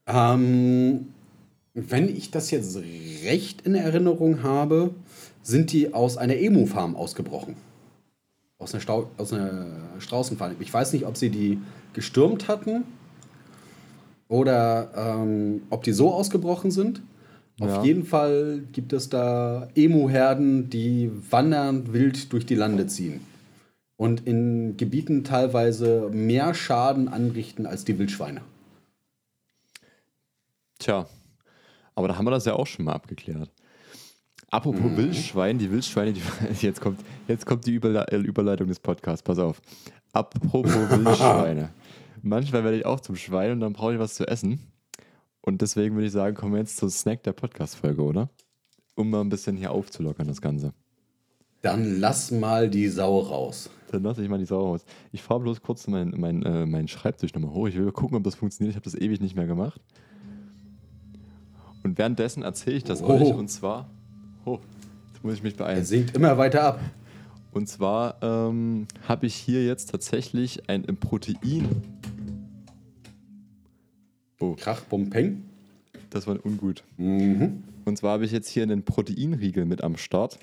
[0.07, 1.09] Ähm,
[1.75, 2.79] wenn ich das jetzt
[3.25, 4.95] recht in Erinnerung habe,
[5.43, 7.57] sind die aus einer Emu-Farm ausgebrochen.
[8.59, 9.67] Aus einer, Stau aus einer
[9.99, 10.57] Straußenfarm.
[10.61, 11.59] Ich weiß nicht, ob sie die
[11.93, 12.85] gestürmt hatten
[14.29, 17.03] oder ähm, ob die so ausgebrochen sind.
[17.61, 17.83] Auf Ja.
[17.85, 23.21] jeden Fall gibt es da Emu-Herden, die wandernd wild durch die Lande ziehen.
[23.97, 28.43] Und in Gebieten teilweise mehr Schaden anrichten als die Wildschweine.
[30.79, 31.07] Tja,
[31.95, 33.51] aber da haben wir das ja auch schon mal abgeklärt.
[34.51, 36.21] Apropos Wildschwein, die Wildschweine, die,
[36.61, 39.61] jetzt, kommt, jetzt kommt die Überle Überleitung des Podcasts, pass auf.
[40.13, 41.71] Apropos Wildschweine.
[42.29, 44.59] Manchmal werde ich auch zum Schwein und dann brauche ich was zu essen.
[45.43, 48.29] Und deswegen würde ich sagen, kommen wir jetzt zum Snack der Podcast-Folge, oder?
[48.97, 50.73] Um mal ein bisschen hier aufzulockern, das Ganze.
[51.63, 53.71] Dann lass mal die Sau raus.
[53.93, 54.85] Dann lasse ich mal die Sau raus.
[55.13, 57.69] Ich fahre bloß kurz meinen mein, äh, meinen Schreibtisch nochmal hoch.
[57.69, 58.73] Ich will gucken, ob das funktioniert.
[58.73, 59.81] Ich habe das ewig nicht mehr gemacht.
[61.85, 63.07] Und währenddessen erzähle ich das Oh.
[63.09, 63.33] euch.
[63.33, 63.89] Und zwar.
[64.45, 64.59] Oh,
[65.13, 65.85] jetzt muss ich mich Er beeilen.
[65.85, 66.81] sinkt immer weiter ab.
[67.53, 71.69] Und zwar ähm, habe ich hier jetzt tatsächlich ein Protein.
[74.41, 75.43] Oh, Krach, bum, peng.
[76.11, 76.85] das war ungut.
[76.99, 77.63] Mhm.
[77.85, 80.39] Und zwar habe ich jetzt hier einen Proteinriegel mit am Start,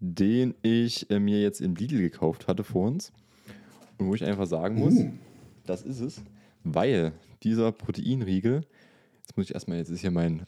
[0.00, 3.12] den ich äh, mir jetzt im Lidl gekauft hatte vor uns.
[3.98, 5.18] Und wo ich einfach sagen muss, Mm.
[5.66, 6.20] das ist es,
[6.64, 8.62] weil dieser Proteinriegel,
[9.22, 10.42] jetzt muss ich erstmal, jetzt ist hier mein,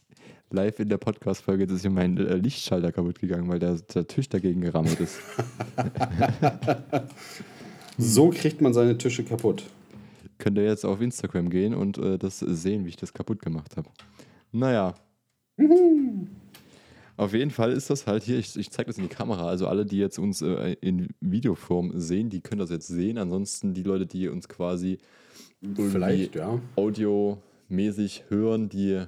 [0.50, 4.06] live in der Podcast-Folge, jetzt ist hier mein äh, Lichtschalter kaputt gegangen, weil der, der
[4.06, 5.18] Tisch dagegen gerammelt ist.
[7.98, 9.64] So kriegt man seine Tische kaputt.
[10.40, 13.76] Könnt ihr jetzt auf Instagram gehen und äh, das sehen, wie ich das kaputt gemacht
[13.76, 13.88] habe.
[14.50, 14.96] Naja.
[17.16, 19.66] Auf jeden Fall ist das halt hier, ich, ich zeige das in die Kamera, also
[19.68, 23.18] alle, die jetzt uns äh, in Videoform sehen, die können das jetzt sehen.
[23.18, 24.96] Ansonsten die Leute, die uns quasi
[25.74, 26.58] Vielleicht, ja.
[26.76, 29.04] audiomäßig hören, die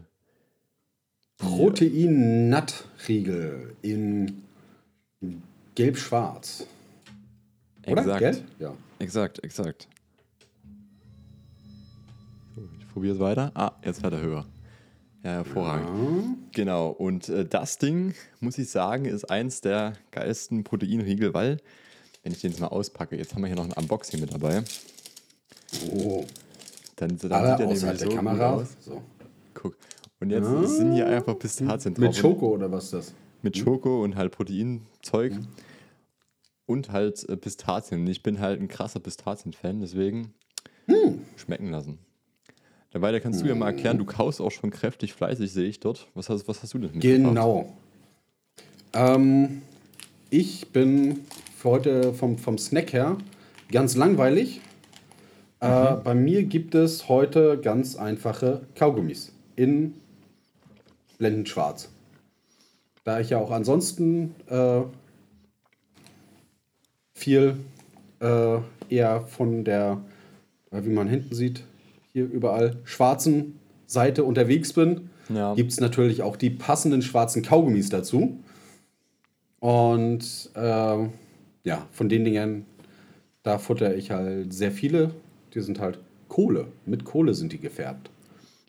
[1.38, 4.42] Protein-Nut-Riegel in
[5.74, 6.66] gelb-schwarz.
[7.86, 8.02] Oder?
[8.02, 8.20] Exakt.
[8.20, 8.44] Gelb?
[8.58, 8.74] Ja.
[8.98, 9.88] Exakt, exakt.
[12.92, 13.50] Probiere es weiter.
[13.54, 14.46] Ah, jetzt hat er höher.
[15.24, 16.52] Ja, hervorragend.
[16.52, 21.58] Genau, und äh, das Ding, muss ich sagen, ist eins der geilsten Proteinriegel, weil,
[22.22, 24.62] wenn ich den jetzt mal auspacke, jetzt haben wir hier noch ein Unboxing mit dabei,
[25.94, 26.24] Oh.
[26.96, 28.52] dann, dann Aber sieht er nämlich der so Kamera.
[28.54, 28.76] gut aus.
[28.80, 29.02] So.
[29.54, 29.76] Guck.
[30.20, 32.02] Und jetzt sind hier einfach Pistazien drauf.
[32.04, 33.14] Mit Schoko oder was ist das?
[33.44, 35.32] mit Schoko und halt Proteinzeug
[36.66, 38.06] und halt äh, Pistazien.
[38.06, 40.32] Ich bin halt ein krasser Pistazien-Fan, deswegen
[41.36, 41.98] schmecken lassen.
[42.92, 45.80] Dabei, da kannst du ja mal erklären, du kaust auch schon kräftig fleißig, sehe ich
[45.80, 46.08] dort.
[46.14, 47.00] Was hast, was hast du denn?
[47.00, 47.72] Genau.
[48.92, 49.62] Ähm,
[50.28, 51.20] ich bin
[51.56, 53.16] für heute vom, vom Snack her
[53.70, 54.60] ganz langweilig.
[55.60, 59.94] Äh, bei mir gibt es heute ganz einfache Kaugummis in
[61.16, 61.88] blendend schwarz.
[63.04, 64.82] Da ich ja auch ansonsten äh,
[67.14, 67.56] viel
[68.20, 68.58] äh,
[68.90, 70.00] eher von der,
[70.70, 71.64] äh, wie man hinten sieht,
[72.12, 75.54] hier überall schwarzen Seite unterwegs bin, Ja.
[75.54, 78.38] gibt es natürlich auch die passenden schwarzen Kaugummis dazu.
[79.60, 81.08] Und äh,
[81.64, 82.66] ja, von den Dingern,
[83.42, 85.12] da futter ich halt sehr viele.
[85.54, 85.98] Die sind halt
[86.28, 86.66] Kohle.
[86.86, 88.10] Mit Kohle sind die gefärbt.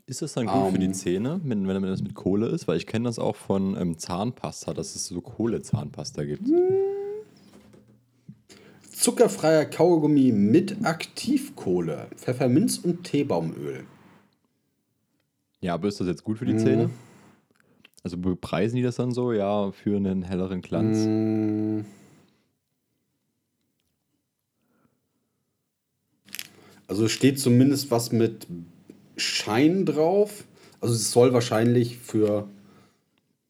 [0.06, 0.94] Ist das dann gut für die Ähm.
[0.94, 2.68] Zähne, wenn, wenn das mit Kohle ist?
[2.68, 6.50] Weil ich kenne das auch von ähm, Zahnpasta, dass es so Kohlezahnpasta gibt.
[9.04, 13.84] Zuckerfreier Kaugummi mit Aktivkohle, Pfefferminz und Teebaumöl.
[15.60, 16.89] Ja, aber ist das jetzt gut für die Zähne?
[18.02, 21.00] Also bepreisen die das dann so, ja, für einen helleren Glanz?
[21.06, 21.82] Mm.
[26.88, 28.48] Also steht zumindest was mit
[29.18, 30.46] Schein drauf.
[30.80, 32.48] Also es soll wahrscheinlich für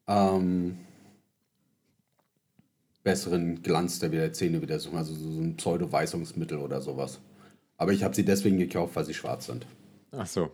[0.08, 0.80] ähm,
[3.04, 4.98] besseren Glanz der wieder Zähne wieder suchen.
[4.98, 7.20] Also so ein Pseudo-Weißungsmittel oder sowas.
[7.78, 9.66] Aber ich habe sie deswegen gekauft, weil sie schwarz sind.
[10.12, 10.50] Ach so.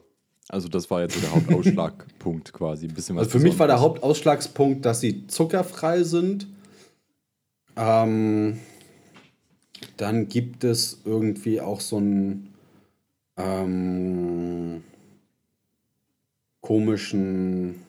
[0.48, 2.88] Also das war jetzt so der Hauptausschlagpunkt quasi.
[2.88, 3.80] Ein bisschen was Also für mich war der.
[3.80, 6.48] Hauptausschlagspunkt, dass sie zuckerfrei sind.
[7.76, 8.60] Ähm,
[9.98, 12.54] dann gibt es irgendwie auch so einen
[13.38, 14.84] ähm,
[16.62, 17.82] komischen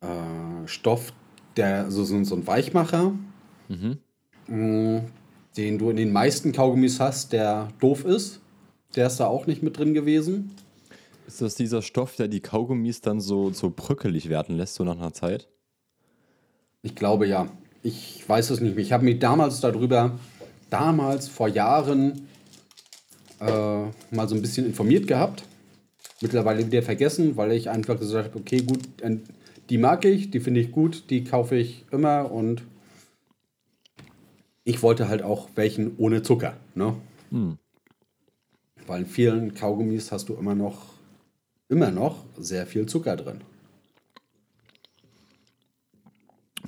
[0.00, 1.12] äh, Stoff,
[1.56, 3.12] der so, so, so ein Weichmacher,
[3.68, 3.98] Mhm.
[4.48, 5.02] mh,
[5.56, 8.40] den du in den meisten Kaugummis hast, der doof ist.
[8.96, 10.50] Der ist da auch nicht mit drin gewesen.
[11.26, 14.98] Ist das dieser Stoff, der die Kaugummis dann so, so bröckelig werden lässt, so nach
[14.98, 15.48] einer Zeit?
[16.82, 17.48] Ich glaube ja.
[17.82, 18.84] Ich weiß es nicht mehr.
[18.84, 20.18] Ich habe mich damals darüber,
[20.70, 22.28] damals vor Jahren,
[23.40, 23.44] äh,
[24.14, 25.44] mal so ein bisschen informiert gehabt.
[26.20, 28.80] Mittlerweile wieder vergessen, weil ich einfach gesagt habe, okay, gut,
[29.70, 32.62] die mag ich, die finde ich gut, die kaufe ich immer und
[34.64, 36.56] ich wollte halt auch welchen ohne Zucker.
[36.74, 36.94] Ne?
[37.30, 37.58] Hm.
[38.86, 40.86] Weil in vielen Kaugummis hast du immer noch,
[41.68, 43.40] immer noch sehr viel Zucker drin.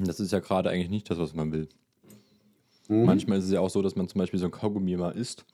[0.00, 1.68] Das ist ja gerade eigentlich nicht das, was man will.
[2.88, 5.46] Manchmal ist es ja auch so, dass man zum Beispiel so ein Kaugummi mal isst,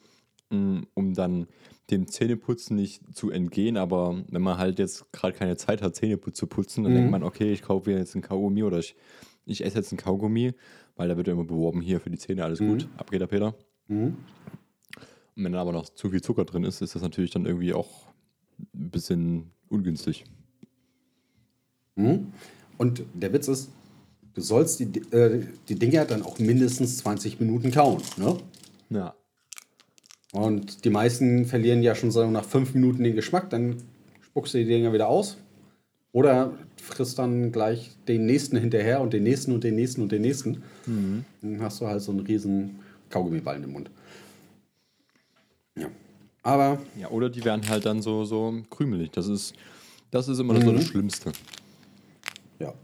[0.50, 1.46] um dann
[1.90, 3.76] dem Zähneputzen nicht zu entgehen.
[3.76, 7.22] Aber wenn man halt jetzt gerade keine Zeit hat, Zähne zu putzen, dann denkt man,
[7.22, 8.96] okay, ich kaufe mir jetzt ein Kaugummi oder ich,
[9.46, 10.52] ich esse jetzt ein Kaugummi,
[10.96, 12.88] weil da wird ja immer beworben, hier für die Zähne alles gut.
[12.96, 13.54] Ab geht der Peter.
[15.36, 17.72] Und wenn da aber noch zu viel Zucker drin ist, ist das natürlich dann irgendwie
[17.72, 18.06] auch
[18.74, 20.24] ein bisschen ungünstig.
[21.96, 22.32] Mhm.
[22.78, 23.70] Und der Witz ist,
[24.34, 28.02] du sollst die, äh, die Dinger dann auch mindestens 20 Minuten kauen.
[28.16, 28.36] Ne?
[28.90, 29.14] Ja.
[30.32, 33.76] Und die meisten verlieren ja schon so nach 5 Minuten den Geschmack, dann
[34.22, 35.36] spuckst du die Dinger wieder aus.
[36.12, 40.22] Oder frisst dann gleich den nächsten hinterher und den nächsten und den nächsten und den
[40.22, 40.62] nächsten.
[41.42, 43.90] Dann hast du halt so einen riesen Kaugummiballen im Mund.
[45.76, 45.88] Ja.
[46.42, 49.10] Aber Ja, oder die werden halt dann so, so krümelig.
[49.12, 49.54] Das ist,
[50.10, 51.32] das ist immer so das Schlimmste.
[52.58, 52.74] ja,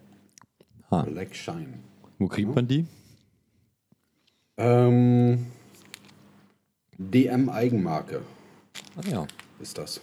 [0.91, 1.03] Ha.
[1.03, 1.81] Black Shine.
[2.19, 2.87] Wo kriegt man die?
[4.57, 5.47] Ähm,
[6.99, 8.23] DM Eigenmarke
[8.97, 9.27] Ah ja.
[9.61, 10.01] ist das.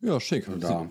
[0.00, 0.46] Ja, schick.
[0.60, 0.86] Da.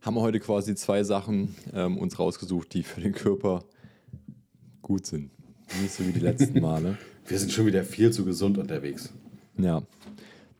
[0.00, 3.64] Haben wir heute quasi zwei Sachen ähm, uns rausgesucht, die für den Körper
[4.82, 5.30] gut sind.
[5.80, 6.98] Nicht so wie die letzten Male.
[7.26, 9.12] Wir sind schon wieder viel zu gesund unterwegs.
[9.56, 9.82] Ja,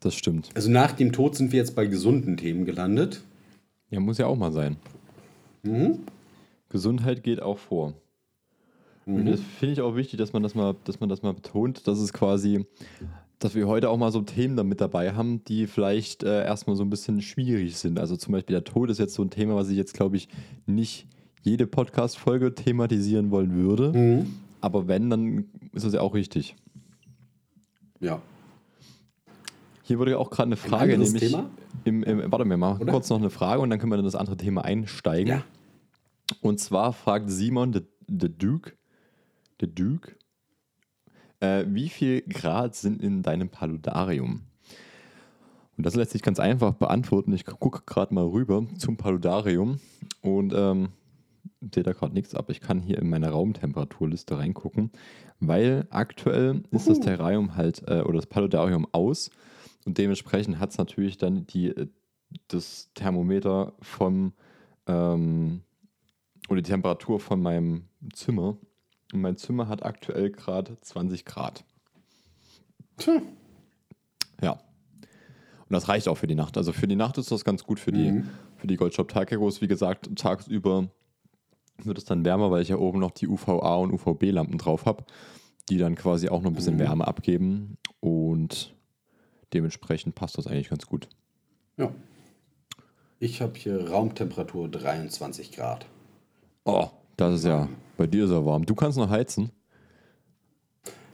[0.01, 0.51] das stimmt.
[0.55, 3.23] Also nach dem Tod sind wir jetzt bei gesunden Themen gelandet.
[3.91, 4.77] Ja, muss ja auch mal sein.
[6.69, 7.95] Gesundheit geht auch vor.
[9.05, 11.87] Und das finde ich auch wichtig, dass man das mal, dass man das mal betont,
[11.87, 12.67] dass es quasi
[13.43, 16.85] dass wir heute auch mal so Themen damit dabei haben, die vielleicht äh, erstmal so
[16.85, 17.99] ein bisschen schwierig sind.
[17.99, 20.29] Also zum Beispiel der Tod ist jetzt so ein Thema, was ich jetzt, glaube ich,
[20.67, 21.07] nicht
[21.43, 23.93] jede Podcast-Folge thematisieren wollen würde.
[23.93, 24.35] Mhm.
[24.61, 26.55] Aber wenn, dann ist das ja auch richtig.
[28.01, 28.23] Ja.
[29.83, 31.33] Hier wurde ja auch gerade eine Frage, anderes nämlich.
[31.33, 31.51] Thema?
[31.85, 32.93] Im, im, warte, wir machen Oder?
[32.93, 35.29] kurz noch eine Frage und dann können wir in das andere Thema einsteigen.
[35.29, 35.45] Ja.
[36.41, 38.75] Und zwar fragt Simon the, the Duke,
[39.63, 40.17] the Duke,
[41.41, 44.43] äh, wie viel Grad sind in deinem Paludarium?
[45.79, 47.33] Und das lässt sich ganz einfach beantworten.
[47.33, 49.81] Ich gucke gerade mal rüber zum Paludarium
[50.21, 50.91] und ähm,
[51.73, 54.91] sehe da gerade nichts, aber ich kann hier in meine Raumtemperaturliste reingucken,
[55.41, 59.31] weil aktuell ist das Terrarium halt äh, oder das Paludarium aus
[59.85, 61.89] und dementsprechend hat es natürlich dann die, äh,
[62.49, 64.33] das Thermometer vom
[64.87, 65.63] ähm,
[66.49, 68.57] oder die Temperatur von meinem Zimmer.
[69.13, 71.65] Und mein Zimmer hat aktuell gerade 20 Grad.
[72.97, 73.21] Tja.
[74.43, 74.53] Ja.
[74.53, 76.57] Und das reicht auch für die Nacht.
[76.57, 78.29] Also für die Nacht ist das ganz gut für die, Mhm.
[78.57, 79.61] für die Goldshop Takeros.
[79.61, 80.89] Wie gesagt, tagsüber
[81.83, 85.05] wird es dann wärmer, weil ich ja oben noch die UVA und UVB-Lampen drauf habe,
[85.69, 86.81] die dann quasi auch noch ein bisschen Mhm.
[86.81, 87.77] Wärme abgeben.
[88.01, 88.75] Und
[89.53, 91.09] dementsprechend passt das eigentlich ganz gut.
[91.77, 91.91] Ja.
[93.19, 95.87] Ich habe hier Raumtemperatur 23 Grad.
[96.65, 97.69] Oh, das ist ja,
[98.03, 98.67] bei dir ist er warm.
[98.67, 99.53] Du kannst noch heizen.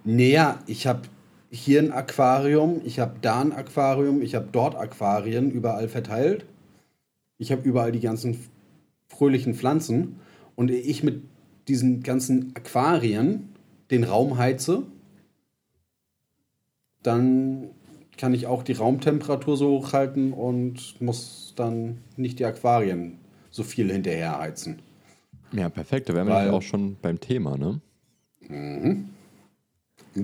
[0.05, 1.03] Naja, ich habe
[1.51, 6.47] hier ein Aquarium, ich habe da ein Aquarium, ich habe dort Aquarien überall verteilt.
[7.37, 8.39] Ich habe überall die ganzen
[9.07, 10.19] fröhlichen Pflanzen.
[10.57, 11.25] Und ich mit
[11.69, 13.51] diesen ganzen Aquarien
[13.91, 14.85] den Raum heize,
[17.03, 17.69] dann
[18.17, 23.19] kann ich auch die Raumtemperatur so hochhalten und muss dann nicht die Aquarien
[23.51, 24.81] so viel hinterher heizen.
[25.53, 26.09] Ja, perfekt.
[26.09, 27.81] Da wären wir auch schon beim Thema, ne?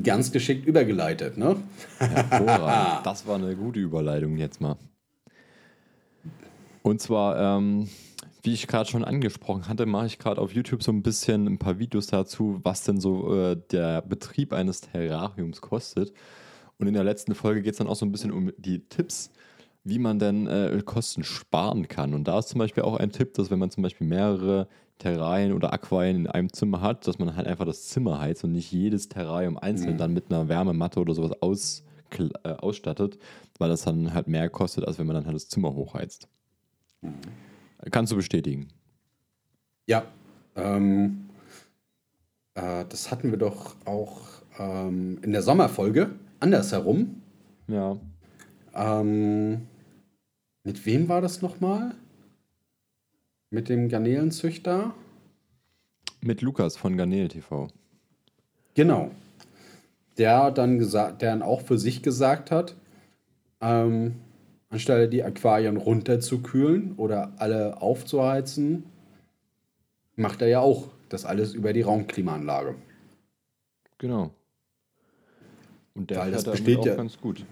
[0.02, 1.56] Ganz geschickt übergeleitet, ne?
[1.98, 3.06] Hervorragend.
[3.06, 4.76] das war eine gute Überleitung jetzt mal.
[6.82, 7.88] Und zwar, ähm,
[8.42, 11.58] wie ich gerade schon angesprochen hatte, mache ich gerade auf YouTube so ein bisschen ein
[11.58, 16.12] paar Videos dazu, was denn so äh, der Betrieb eines Terrariums kostet.
[16.78, 19.30] Und in der letzten Folge geht es dann auch so ein bisschen um die Tipps,
[19.84, 22.14] wie man denn äh, Kosten sparen kann.
[22.14, 24.68] Und da ist zum Beispiel auch ein Tipp, dass wenn man zum Beispiel mehrere
[24.99, 28.53] Terrarien oder Aquarien in einem Zimmer hat, dass man halt einfach das Zimmer heizt und
[28.53, 31.84] nicht jedes Terrarium einzeln dann mit einer Wärmematte oder sowas aus,
[32.18, 33.18] äh, ausstattet,
[33.59, 36.28] weil das dann halt mehr kostet, als wenn man dann halt das Zimmer hochheizt.
[37.90, 38.68] Kannst du bestätigen?
[39.86, 40.05] Ja,
[40.57, 41.28] ähm,
[42.55, 44.20] äh, das hatten wir doch auch
[44.59, 47.20] ähm, in der Sommerfolge andersherum.
[47.68, 47.97] Ja.
[48.74, 49.66] Ähm,
[50.62, 51.95] mit wem war das nochmal?
[53.55, 54.92] Mit dem Garnelenzüchter?
[56.20, 57.68] Mit Lukas von Garnele TV.
[58.74, 59.12] Genau.
[60.18, 62.74] Der dann gesagt, der dann auch für sich gesagt hat,
[63.61, 64.16] ähm,
[64.70, 68.86] anstelle die Aquarien runterzukühlen oder alle aufzuheizen,
[70.16, 72.74] macht er ja auch das alles über die Raumklimaanlage.
[73.98, 74.32] Genau.
[75.94, 77.46] Und der Weil das besteht auch ja- ganz gut.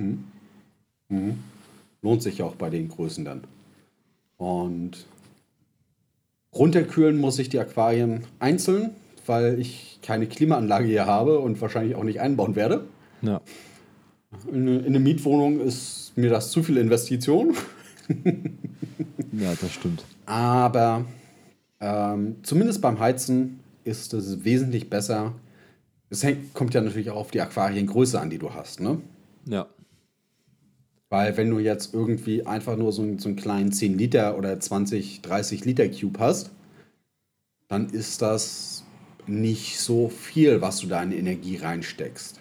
[2.03, 3.44] Lohnt sich ja auch bei den Größen dann.
[4.36, 5.07] Und
[6.55, 8.90] runterkühlen muss ich die Aquarien einzeln,
[9.26, 12.84] weil ich keine Klimaanlage hier habe und wahrscheinlich auch nicht einbauen werde.
[13.22, 13.40] Ja.
[14.48, 17.55] In, eine- in eine Mietwohnung ist mir das zu viel Investition.
[19.32, 20.05] ja, das stimmt.
[20.26, 21.05] Aber
[21.80, 25.32] ähm, zumindest beim Heizen ist es wesentlich besser.
[26.11, 28.80] Es hängt, kommt ja natürlich auch auf die Aquariengröße an, die du hast.
[28.80, 29.00] Ne?
[29.46, 29.66] Ja.
[31.12, 34.58] Weil wenn du jetzt irgendwie einfach nur so, einen- so einen kleinen 10 Liter oder
[34.58, 36.52] 20, 30 Liter Cube hast,
[37.68, 38.82] dann ist das
[39.26, 42.40] nicht so viel, was du da in Energie reinsteckst.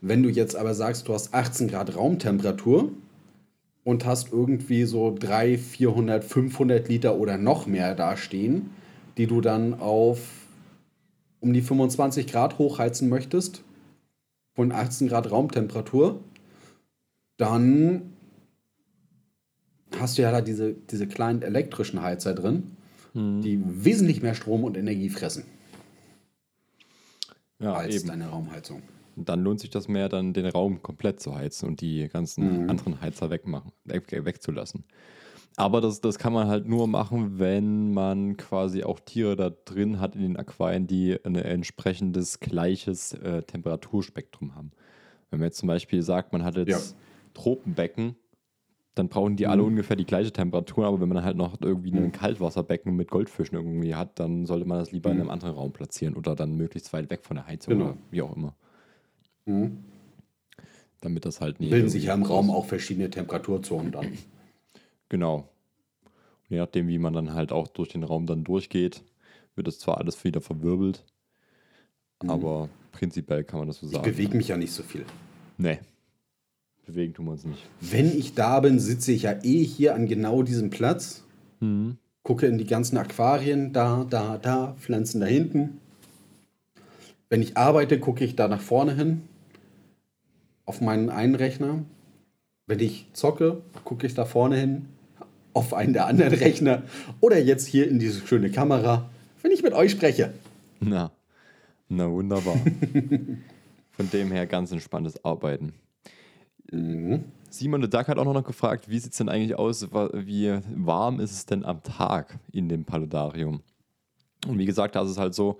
[0.00, 2.90] Wenn du jetzt aber sagst, du hast 18 Grad Raumtemperatur
[3.84, 8.70] und hast irgendwie so 300, 400, 500 Liter oder noch mehr da stehen,
[9.18, 10.18] die du dann auf
[11.38, 13.62] um die 25 Grad hochheizen möchtest,
[14.56, 16.18] von 18 Grad Raumtemperatur,
[17.40, 18.12] dann
[19.98, 22.76] hast du ja da diese, diese kleinen elektrischen Heizer drin,
[23.14, 25.42] die wesentlich mehr Strom und Energie fressen
[27.58, 28.06] Ja, als eben.
[28.08, 28.82] deine Raumheizung.
[29.16, 32.62] Und dann lohnt sich das mehr, dann den Raum komplett zu heizen und die ganzen
[32.64, 32.70] Mhm.
[32.70, 34.84] anderen Heizer wegmachen, weg, wegzulassen.
[35.56, 39.98] Aber das, das kann man halt nur machen, wenn man quasi auch Tiere da drin
[39.98, 44.70] hat in den Aquarien, die ein entsprechendes gleiches äh, Temperaturspektrum haben.
[45.30, 46.96] Wenn man jetzt zum Beispiel sagt, man hat jetzt Ja.
[47.34, 48.16] Tropenbecken,
[48.94, 49.50] dann brauchen die Mhm.
[49.50, 53.56] alle ungefähr die gleiche Temperatur, aber wenn man halt noch irgendwie ein Kaltwasserbecken mit Goldfischen
[53.56, 56.92] irgendwie hat, dann sollte man das lieber in einem anderen Raum platzieren oder dann möglichst
[56.92, 57.78] weit weg von der Heizung Mhm.
[57.78, 57.90] Genau.
[57.90, 58.54] oder wie auch immer.
[59.46, 59.78] Mhm.
[61.02, 61.70] damit das halt nicht.
[61.70, 64.06] Bilden sich ja im Raum auch verschiedene Temperaturzonen dann.
[65.08, 65.48] Genau.
[66.48, 69.02] Je nachdem, wie man dann halt auch durch den Raum dann durchgeht,
[69.56, 71.04] wird das zwar alles wieder verwirbelt,
[72.20, 74.04] aber prinzipiell kann man das so Ich sagen.
[74.04, 75.04] bewege mich ja nicht so viel.
[75.56, 75.78] Nee.
[76.90, 77.66] Bewegen tun wir uns nicht.
[77.80, 81.24] Wenn ich da bin, sitze ich ja eh hier an genau diesem Platz,
[82.22, 85.80] gucke in die ganzen Aquarien, da, da, da, Pflanzen da hinten.
[87.28, 89.22] Wenn ich arbeite, gucke ich da nach vorne hin,
[90.66, 91.84] auf meinen einen Rechner.
[92.66, 94.86] Wenn ich zocke, gucke ich da vorne hin,
[95.54, 96.82] auf einen der anderen Rechner.
[97.20, 99.08] Oder jetzt hier in diese schöne Kamera,
[99.42, 100.32] wenn ich mit euch spreche.
[100.80, 101.12] Na,
[101.88, 102.56] na wunderbar.
[103.90, 105.74] Von dem her ganz entspanntes Arbeiten.
[107.50, 111.18] Simon de Duck hat auch noch gefragt, wie sieht es denn eigentlich aus, wie warm
[111.20, 113.60] ist es denn am Tag in dem Paludarium?
[114.46, 115.58] Und wie gesagt, da ist es halt so,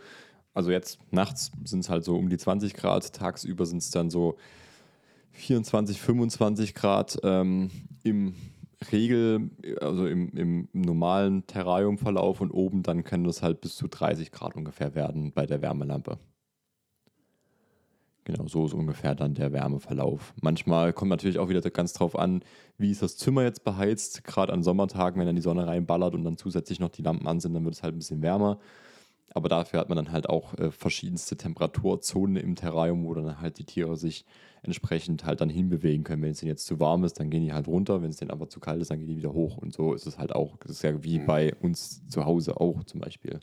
[0.55, 4.11] also jetzt nachts sind es halt so um die 20 Grad, tagsüber sind es dann
[4.11, 4.37] so
[5.33, 7.71] 24, 25 Grad ähm,
[8.03, 8.35] im
[8.93, 9.51] Regel,
[9.81, 14.57] also im, im normalen Terrariumverlauf und oben dann können das halt bis zu 30 Grad
[14.57, 16.19] ungefähr werden bei der Wärmelampe.
[18.31, 20.35] Genau, so ist ungefähr dann der Wärmeverlauf.
[20.41, 22.43] Manchmal kommt natürlich auch wieder ganz drauf an,
[22.79, 24.23] wie ist das Zimmer jetzt beheizt.
[24.23, 27.41] Gerade an Sommertagen, wenn dann die Sonne reinballert und dann zusätzlich noch die Lampen an
[27.41, 28.61] sind, dann wird es halt ein bisschen wärmer.
[29.35, 33.59] Aber dafür hat man dann halt auch äh, verschiedenste Temperaturzonen im Terrarium, wo dann halt
[33.59, 34.25] die Tiere sich
[34.63, 36.23] entsprechend halt dann hinbewegen können.
[36.23, 38.01] Wenn es denen jetzt zu warm ist, dann gehen die halt runter.
[38.01, 39.57] Wenn es denen aber zu kalt ist, dann gehen die wieder hoch.
[39.57, 40.57] Und so ist es halt auch.
[40.59, 43.41] Das ist ja wie bei uns zu Hause auch zum Beispiel.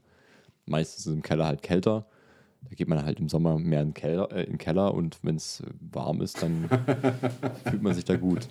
[0.66, 2.06] Meistens ist es im Keller halt kälter.
[2.64, 5.20] Da geht man halt im Sommer mehr in den Keller, äh, in den Keller und
[5.24, 6.70] wenn es warm ist, dann
[7.70, 8.48] fühlt man sich da gut.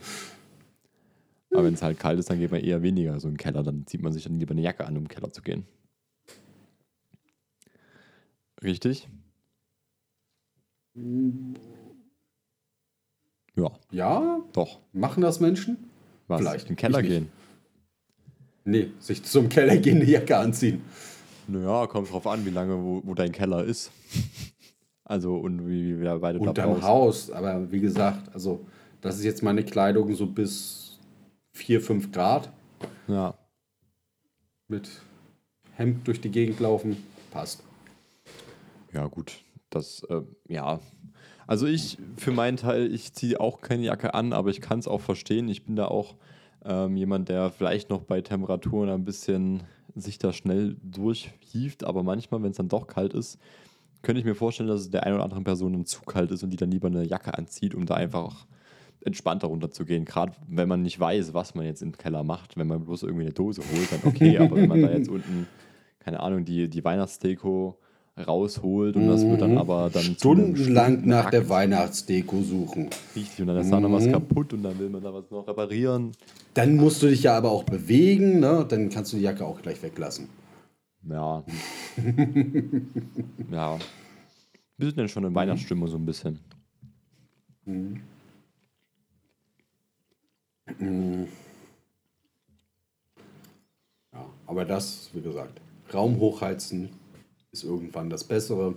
[1.53, 3.63] Aber wenn es halt kalt ist, dann geht man eher weniger so in den Keller.
[3.63, 5.67] Dann zieht man sich dann lieber eine Jacke an, um in den Keller zu gehen.
[8.63, 9.09] Richtig?
[13.55, 14.81] Ja, Ja, doch.
[14.93, 15.77] machen das Menschen?
[16.27, 16.41] Was?
[16.41, 16.65] Vielleicht.
[16.69, 17.19] In den Keller Ich nicht.
[17.19, 17.29] gehen.
[18.65, 20.83] Nee, sich zum Keller gehen, eine Jacke anziehen.
[21.49, 23.91] Naja, kommt drauf an, wie lange, wo, wo dein Keller ist.
[25.09, 26.83] Also und wie, da Unterm brauchst.
[26.83, 28.67] Haus, aber wie gesagt, also
[29.01, 30.99] das ist jetzt meine Kleidung so bis
[31.53, 32.51] 4, 5 Grad
[33.07, 33.35] Ja.
[34.67, 34.91] mit
[35.77, 36.97] Hemd durch die Gegend laufen.
[37.31, 37.63] Passt.
[38.93, 39.39] Ja, gut.
[39.71, 40.81] Das, äh, ja.
[41.47, 44.89] Also ich, für meinen Teil, ich ziehe auch keine Jacke an, aber ich kann es
[44.89, 45.49] auch verstehen.
[45.49, 46.17] Ich bin da auch
[46.65, 49.63] ähm, jemand, der vielleicht noch bei Temperaturen ein bisschen
[49.97, 53.39] sich da schnell durchhieft, aber manchmal, wenn es dann doch kalt ist,
[54.03, 56.43] könnte ich mir vorstellen, dass es der einen oder anderen Person dann zu kalt ist
[56.43, 58.47] und die dann lieber eine Jacke anzieht, um da einfach
[59.05, 60.05] entspannter runterzugehen.
[60.05, 62.57] Gerade wenn man nicht weiß, was man jetzt im Keller macht.
[62.57, 65.47] Wenn man bloß irgendwie eine Dose holt, dann okay, aber wenn man da jetzt unten,
[66.01, 67.79] keine Ahnung, die, die Weihnachtsdeko
[68.19, 72.89] rausholt und das wird dann aber dann Stundenlang nach der Takt Weihnachtsdeko suchen.
[73.15, 75.47] Richtig, und dann ist da noch was kaputt und dann will man da was noch
[75.47, 76.13] reparieren.
[76.55, 78.65] Dann musst du dich ja aber auch bewegen, ne?
[78.67, 80.29] dann kannst du die Jacke auch gleich weglassen.
[81.03, 81.45] Ja.
[83.51, 83.79] ja.
[84.79, 86.41] Wir sind dann schon in Weihnachtsstimmung so ein bisschen.
[94.13, 95.61] Ja, aber das, wie gesagt,
[95.93, 96.91] Raum hochheizen
[97.57, 98.75] ist irgendwann das Bessere.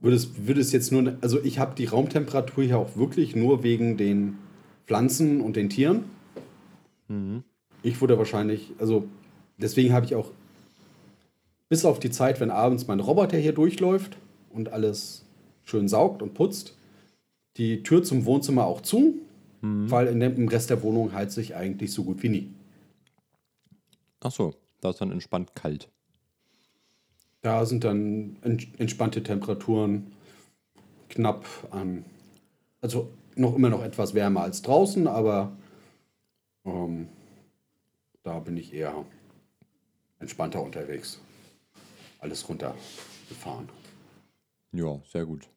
[0.00, 3.62] Würde es, würde es jetzt nur, also ich habe die Raumtemperatur hier auch wirklich nur
[3.62, 4.38] wegen den
[4.86, 6.04] Pflanzen und den Tieren.
[7.82, 9.08] Ich würde wahrscheinlich, also
[9.56, 10.30] deswegen habe ich auch
[11.68, 14.16] bis auf die Zeit, wenn abends mein Roboter hier durchläuft
[14.50, 15.24] und alles
[15.64, 16.76] schön saugt und putzt,
[17.56, 19.14] die Tür zum Wohnzimmer auch zu,
[19.62, 22.50] weil in dem, im Rest der Wohnung heizt sich eigentlich so gut wie nie.
[24.20, 25.88] Ach so, da ist dann entspannt kalt.
[27.46, 30.12] Da sind dann ent- entspannte Temperaturen
[31.08, 32.04] knapp an,
[32.80, 35.56] also noch immer noch etwas wärmer als draußen, aber
[36.64, 37.06] ähm,
[38.24, 39.04] da bin ich eher
[40.18, 41.20] entspannter unterwegs.
[42.18, 43.68] Alles runtergefahren.
[44.72, 45.48] Ja, sehr gut.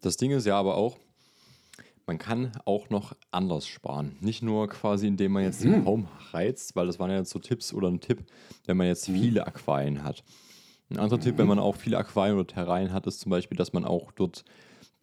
[0.00, 0.96] Das Ding ist ja aber auch,
[2.06, 4.16] man kann auch noch anders sparen.
[4.20, 7.40] Nicht nur quasi, indem man jetzt den Raum heizt, weil das waren ja jetzt so
[7.40, 8.24] Tipps oder ein Tipp,
[8.64, 10.24] wenn man jetzt viele Aquarien hat.
[10.92, 13.72] Ein anderer Tipp, wenn man auch viele Aquarien oder Terrarien hat, ist zum Beispiel, dass
[13.72, 14.44] man auch dort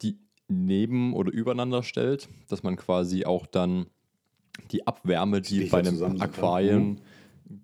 [0.03, 3.87] die neben oder übereinander stellt, dass man quasi auch dann
[4.71, 6.21] die Abwärme, die bei einem dann.
[6.21, 7.01] Aquarien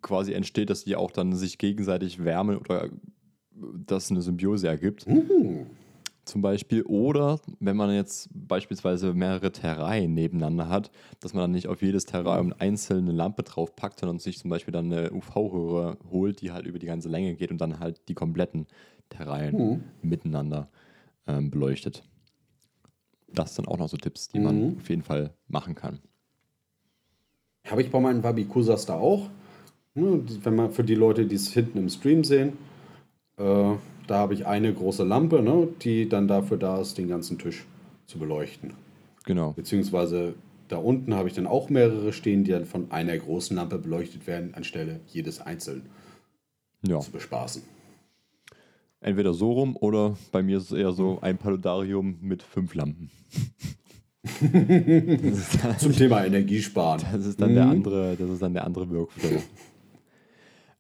[0.02, 2.90] quasi entsteht, dass die auch dann sich gegenseitig wärmen oder
[3.86, 5.06] dass eine Symbiose ergibt.
[6.26, 6.82] Zum Beispiel.
[6.84, 12.06] Oder wenn man jetzt beispielsweise mehrere Terrarien nebeneinander hat, dass man dann nicht auf jedes
[12.06, 16.66] Terrarium einzeln eine Lampe draufpackt, sondern sich zum Beispiel dann eine UV-Röhre holt, die halt
[16.66, 18.66] über die ganze Länge geht und dann halt die kompletten
[19.10, 20.68] Terrarien miteinander
[21.28, 22.04] ähm, beleuchtet.
[23.28, 24.78] das sind auch noch so Tipps, die man Mhm.
[24.78, 26.00] auf jeden Fall machen kann.
[27.68, 29.30] Habe ich bei meinen Wabikusas da auch.
[29.96, 32.54] Die- Wenn man für die Leute, die es hinten im Stream sehen,
[33.38, 33.74] äh,
[34.08, 37.66] da habe ich eine große Lampe, ne, die dann dafür da ist, den ganzen Tisch
[38.06, 38.74] zu beleuchten.
[39.26, 39.52] Genau.
[39.54, 40.36] Beziehungsweise
[40.68, 44.28] da unten habe ich dann auch mehrere stehen, die dann von einer großen Lampe beleuchtet
[44.28, 45.84] werden, anstelle jedes einzeln
[46.88, 47.00] Ja.
[47.00, 47.64] zu bespaßen.
[49.02, 53.12] Entweder so rum oder bei mir ist es eher so ein Paludarium mit fünf Lampen.
[55.78, 57.04] Zum Thema Energiesparen.
[57.12, 59.42] das ist dann der andere, das ist dann der andere Workflow.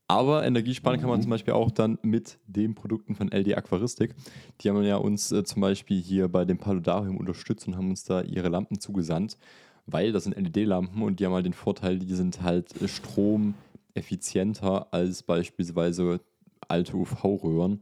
[0.08, 4.14] Aber Energiesparen kann man zum Beispiel auch dann mit den Produkten von LD Aquaristik.
[4.62, 8.04] Die haben ja uns äh, zum Beispiel hier bei dem Paludarium unterstützt und haben uns
[8.04, 9.38] da ihre Lampen zugesandt,
[9.88, 14.94] weil das sind LED-Lampen und die haben halt den Vorteil, die sind halt äh, stromeffizienter
[14.94, 16.20] als beispielsweise
[16.68, 17.82] alte UV-Röhren.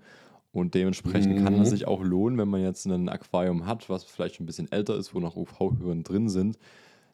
[0.54, 4.40] Und dementsprechend kann es sich auch lohnen, wenn man jetzt ein Aquarium hat, was vielleicht
[4.40, 6.60] ein bisschen älter ist, wo noch UV-Röhren drin sind,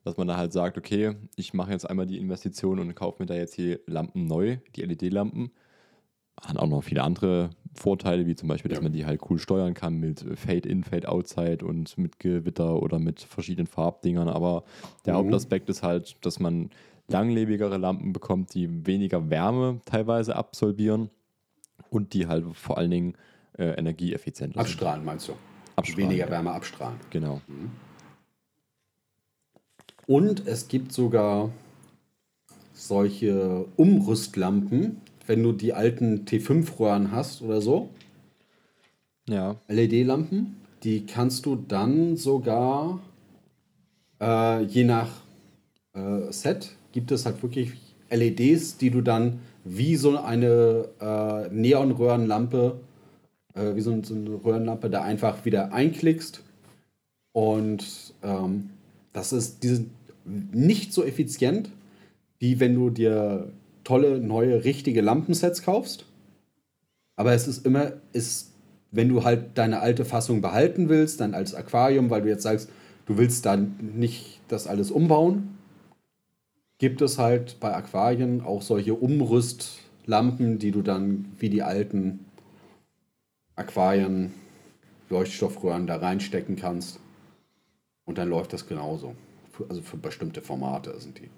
[0.04, 3.28] dass man da halt sagt, okay, ich mache jetzt einmal die Investition und kaufe mir
[3.28, 5.52] da jetzt die Lampen neu, die LED-Lampen.
[6.42, 8.84] Hat auch noch viele andere Vorteile, wie zum Beispiel, dass Ja.
[8.84, 13.68] man die halt cool steuern kann mit Fade-In, Fade-Outside und mit Gewitter oder mit verschiedenen
[13.68, 14.30] Farbdingern.
[14.30, 14.64] Aber
[15.06, 15.18] der Mhm.
[15.18, 16.70] Hauptaspekt ist halt, dass man
[17.10, 21.10] langlebigere Lampen bekommt, die weniger Wärme teilweise absorbieren
[21.90, 23.14] und die halt vor allen Dingen
[23.58, 24.72] äh, energieeffizienter sind.
[24.72, 25.34] Abstrahlen meinst du?
[25.76, 26.32] Abstrahlen, Weniger ja.
[26.32, 26.98] Wärme abstrahlen.
[27.10, 27.42] Genau.
[30.10, 31.52] Und es gibt sogar
[32.74, 34.98] solche Umrüstlampen,
[35.28, 37.90] wenn du die alten T5-Röhren hast oder so,
[39.28, 39.56] Ja.
[39.68, 43.00] LED-Lampen, die kannst du dann sogar,
[44.20, 45.12] äh, je nach
[45.94, 47.74] äh, Set, gibt es halt wirklich
[48.10, 52.80] LEDs, die du dann wie so eine äh, Neonröhrenlampe,
[53.54, 56.42] äh, wie so, ein- so eine Röhrenlampe da einfach wieder einklickst.
[57.32, 58.72] Und ähm,
[59.14, 59.90] das ist, die sind
[60.52, 61.70] nicht so effizient,
[62.40, 63.52] wie wenn du dir
[63.84, 66.06] tolle, neue, richtige Lampensets kaufst.
[67.16, 68.54] Aber es ist immer, ist,
[68.92, 72.70] wenn du halt deine alte Fassung behalten willst, dann als Aquarium, weil du jetzt sagst,
[73.08, 75.58] du willst dann nicht das alles umbauen,
[76.78, 82.26] gibt es halt bei Aquarien auch solche Umrüstlampen, die du dann wie die alten
[83.56, 84.32] Aquarien,
[85.10, 87.00] Leuchtstoffröhren da reinstecken kannst.
[88.06, 89.16] Und dann läuft das genauso.
[89.68, 91.30] Also für bestimmte Formate sind die.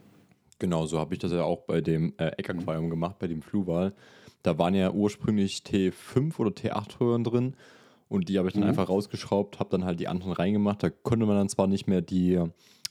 [0.59, 3.93] Genau, so habe ich das ja auch bei dem äh, Eckaquarium gemacht, bei dem Fluval.
[4.43, 7.55] Da waren ja ursprünglich T5 oder T8 Röhren drin
[8.09, 8.69] und die habe ich dann Mhm.
[8.69, 10.83] einfach rausgeschraubt, habe dann halt die anderen reingemacht.
[10.83, 12.39] Da konnte man dann zwar nicht mehr die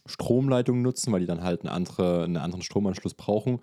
[0.06, 3.60] Stromleitung nutzen, weil die dann halt eine andere, einen anderen Stromanschluss brauchen.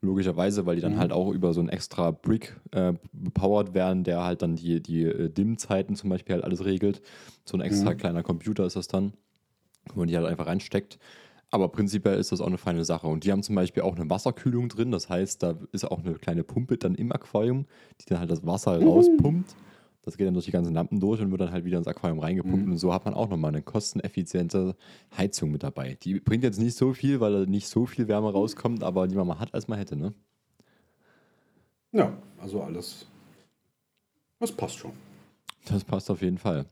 [0.00, 0.98] Logischerweise, weil die dann Mhm.
[0.98, 5.02] halt auch über so einen extra Brick äh, bepowert werden, der halt dann die, die
[5.02, 7.02] äh, Dimmzeiten zum Beispiel halt alles regelt.
[7.44, 7.98] So ein extra Mhm.
[7.98, 9.14] kleiner Computer ist das dann,
[9.94, 10.98] wo man die halt einfach reinsteckt.
[11.50, 13.06] Aber prinzipiell ist das auch eine feine Sache.
[13.06, 14.90] Und die haben zum Beispiel auch eine Wasserkühlung drin.
[14.90, 17.66] Das heißt, da ist auch eine kleine Pumpe dann im Aquarium,
[18.00, 19.56] die dann halt das Wasser rauspumpt.
[20.02, 22.18] Das geht dann durch die ganzen Lampen durch und wird dann halt wieder ins Aquarium
[22.18, 22.66] reingepumpt.
[22.66, 24.76] Und so hat man auch nochmal eine kosteneffiziente
[25.16, 25.98] Heizung mit dabei.
[26.02, 29.16] Die bringt jetzt nicht so viel, weil da nicht so viel Wärme rauskommt, aber die
[29.16, 30.14] man mal hat, als man hätte, ne?
[31.92, 33.06] Ja, also alles.
[34.38, 34.92] Das passt schon.
[35.66, 36.66] Das passt auf jeden Fall.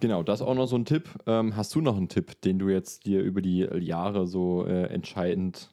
[0.00, 1.08] Genau, das ist auch noch so ein Tipp.
[1.26, 4.86] Ähm, hast du noch einen Tipp, den du jetzt dir über die Jahre so äh,
[4.86, 5.72] entscheidend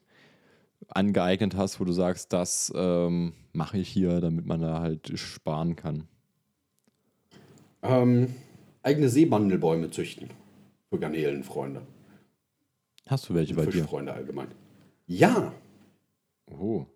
[0.88, 5.76] angeeignet hast, wo du sagst, das ähm, mache ich hier, damit man da halt sparen
[5.76, 6.08] kann?
[7.82, 8.34] Ähm,
[8.82, 10.30] eigene Seemandelbäume züchten.
[10.90, 11.82] Für Garnelenfreunde.
[13.06, 13.72] Hast du welche bei dir?
[13.72, 14.48] Fischfreunde allgemein.
[15.06, 15.52] Ja,
[16.58, 16.86] Oh,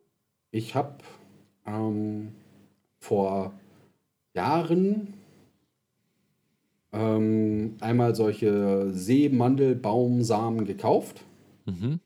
[0.51, 0.99] ich habe
[1.67, 2.33] ähm,
[2.99, 3.53] vor
[4.35, 5.15] Jahren
[6.95, 11.25] ähm, einmal solche Seemandelbaumsamen gekauft
[11.67, 11.99] mhm.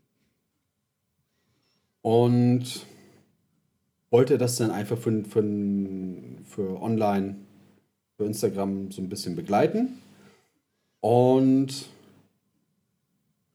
[2.01, 2.87] und
[4.11, 5.45] wollte das dann einfach für, für,
[6.45, 7.37] für online,
[8.17, 9.99] für Instagram so ein bisschen begleiten.
[11.01, 11.91] Und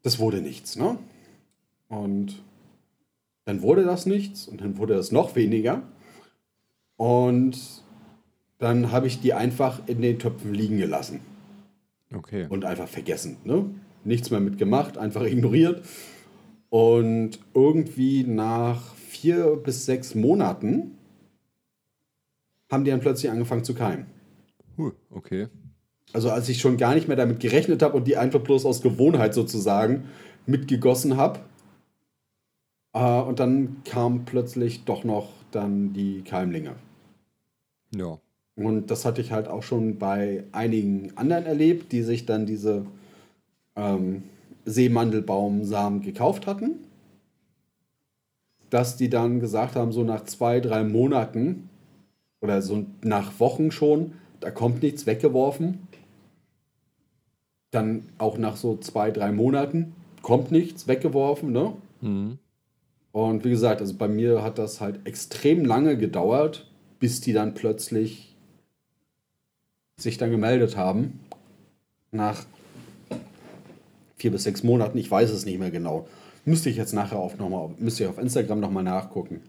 [0.03, 0.97] das wurde nichts, ne?
[1.89, 2.43] Und
[3.45, 5.81] dann wurde das nichts und dann wurde das noch weniger.
[6.95, 7.82] Und
[8.63, 11.19] dann habe ich die einfach in den Töpfen liegen gelassen
[12.15, 12.47] okay.
[12.49, 13.37] und einfach vergessen.
[13.43, 13.65] Ne?
[14.05, 15.85] Nichts mehr mitgemacht, einfach ignoriert.
[16.69, 20.97] Und irgendwie nach vier bis sechs Monaten
[22.71, 24.05] haben die dann plötzlich angefangen zu keimen.
[24.77, 25.49] Huh, okay.
[26.13, 28.81] Also als ich schon gar nicht mehr damit gerechnet habe und die einfach bloß aus
[28.81, 30.05] Gewohnheit sozusagen
[30.45, 31.41] mitgegossen habe.
[32.93, 36.75] Äh, und dann kam plötzlich doch noch dann die Keimlinge.
[37.93, 38.19] Ja.
[38.55, 42.85] Und das hatte ich halt auch schon bei einigen anderen erlebt, die sich dann diese
[43.75, 44.23] ähm,
[44.65, 46.75] Seemandelbaumsamen gekauft hatten.
[48.69, 51.69] Dass die dann gesagt haben, so nach zwei, drei Monaten
[52.41, 55.87] oder so nach Wochen schon, da kommt nichts weggeworfen.
[57.71, 61.73] Dann auch nach so zwei, drei Monaten kommt nichts weggeworfen, ne?
[62.01, 62.37] Mhm.
[63.11, 66.67] Und wie gesagt, also bei mir hat das halt extrem lange gedauert,
[66.99, 68.32] bis die dann plötzlich
[70.03, 71.19] sich dann gemeldet haben.
[72.11, 72.45] Nach
[74.17, 76.07] vier bis sechs Monaten, ich weiß es nicht mehr genau.
[76.45, 79.41] Müsste ich jetzt nachher auch nochmal, müsste ich auf Instagram nochmal nachgucken.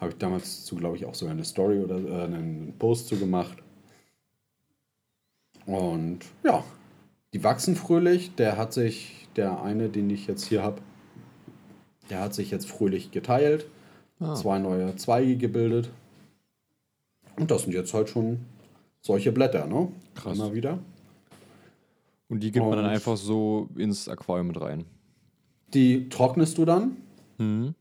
[0.00, 3.16] Habe ich damals zu, glaube ich, auch sogar eine Story oder äh, einen Post zu
[3.16, 3.58] gemacht.
[5.66, 6.64] Und ja,
[7.32, 8.34] die wachsen fröhlich.
[8.34, 10.80] Der hat sich, der eine, den ich jetzt hier habe,
[12.10, 13.66] der hat sich jetzt fröhlich geteilt.
[14.20, 14.34] Ah.
[14.34, 15.90] Zwei neue Zweige gebildet.
[17.36, 18.40] Und das sind jetzt halt schon
[19.02, 19.88] solche Blätter, ne?
[20.14, 20.38] Krass.
[20.38, 20.78] Immer wieder.
[22.28, 24.84] Und die gibt man dann Und- einfach so ins Aquarium mit rein.
[25.74, 26.96] Die trocknest du dann
[27.38, 27.74] Mhm.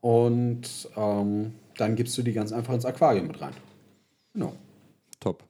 [0.00, 3.54] und ähm, dann gibst du die ganz einfach ins Aquarium mit rein.
[4.32, 4.52] Genau.
[5.20, 5.42] Top.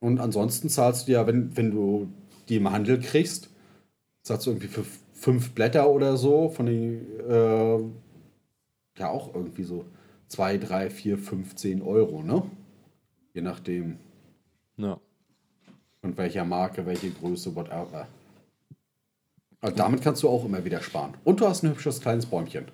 [0.00, 2.08] Und ansonsten zahlst du ja, wenn, wenn du
[2.48, 3.48] die im Handel kriegst,
[4.22, 7.78] zahlst du irgendwie für fünf Blätter oder so von den, äh,
[8.98, 9.84] ja auch irgendwie so
[10.28, 12.42] 2, 3, 4, 15 Euro, ne?
[13.34, 13.96] Je nachdem,
[14.76, 14.98] Ja.
[16.00, 18.06] von welcher Marke, welche Größe, whatever.
[19.60, 21.14] Aber damit kannst du auch immer wieder sparen.
[21.24, 22.66] Und du hast ein hübsches kleines Bäumchen.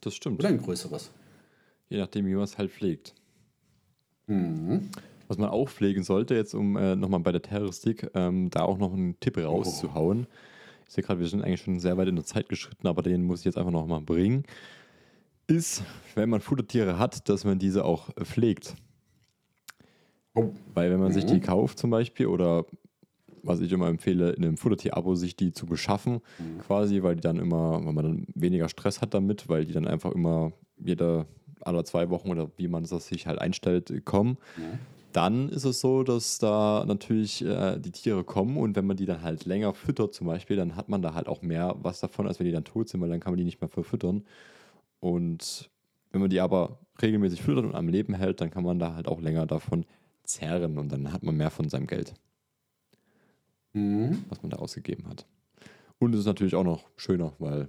[0.00, 0.38] Das stimmt.
[0.38, 1.10] Oder ein größeres.
[1.88, 3.14] Je nachdem, wie man es halt pflegt.
[4.28, 4.90] Mhm.
[5.28, 8.78] Was man auch pflegen sollte, jetzt um äh, nochmal bei der Terroristik, ähm, da auch
[8.78, 10.28] noch einen Tipp rauszuhauen.
[10.86, 13.24] Ich sehe gerade, wir sind eigentlich schon sehr weit in der Zeit geschritten, aber den
[13.24, 14.44] muss ich jetzt einfach nochmal bringen.
[15.48, 15.82] Ist,
[16.14, 18.76] wenn man Futtertiere hat, dass man diese auch pflegt.
[20.36, 20.50] Oh.
[20.74, 21.28] Weil wenn man sich Mhm.
[21.28, 22.64] die kauft zum Beispiel oder
[23.42, 26.20] was ich immer empfehle, in einem Futtertier-Abo sich die zu beschaffen,
[26.66, 29.86] quasi, weil die dann immer, weil man dann weniger Stress hat damit, weil die dann
[29.86, 31.26] einfach immer jede
[31.60, 34.36] alle zwei Wochen oder wie man das sich halt einstellt, kommen.
[35.12, 39.06] Dann ist es so, dass da natürlich äh, die Tiere kommen und wenn man die
[39.06, 42.26] dann halt länger füttert zum Beispiel, dann hat man da halt auch mehr was davon,
[42.26, 44.24] als wenn die dann tot sind, weil dann kann man die nicht mehr verfüttern.
[45.00, 45.70] Und
[46.12, 49.08] wenn man die aber regelmäßig füttert und am Leben hält, dann kann man da halt
[49.08, 49.86] auch länger davon
[50.26, 52.14] zerren und dann hat man mehr von seinem Geld,
[53.72, 54.24] Mhm.
[54.28, 55.26] was man da ausgegeben hat.
[55.98, 57.68] Und es ist natürlich auch noch schöner, weil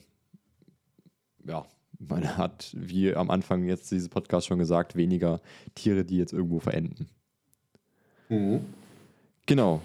[1.46, 1.66] ja,
[2.00, 5.42] man hat, wie am Anfang jetzt dieses Podcast schon gesagt, weniger
[5.76, 7.08] Tiere, die jetzt irgendwo verenden.
[8.30, 8.62] Mhm.
[9.46, 9.82] Genau,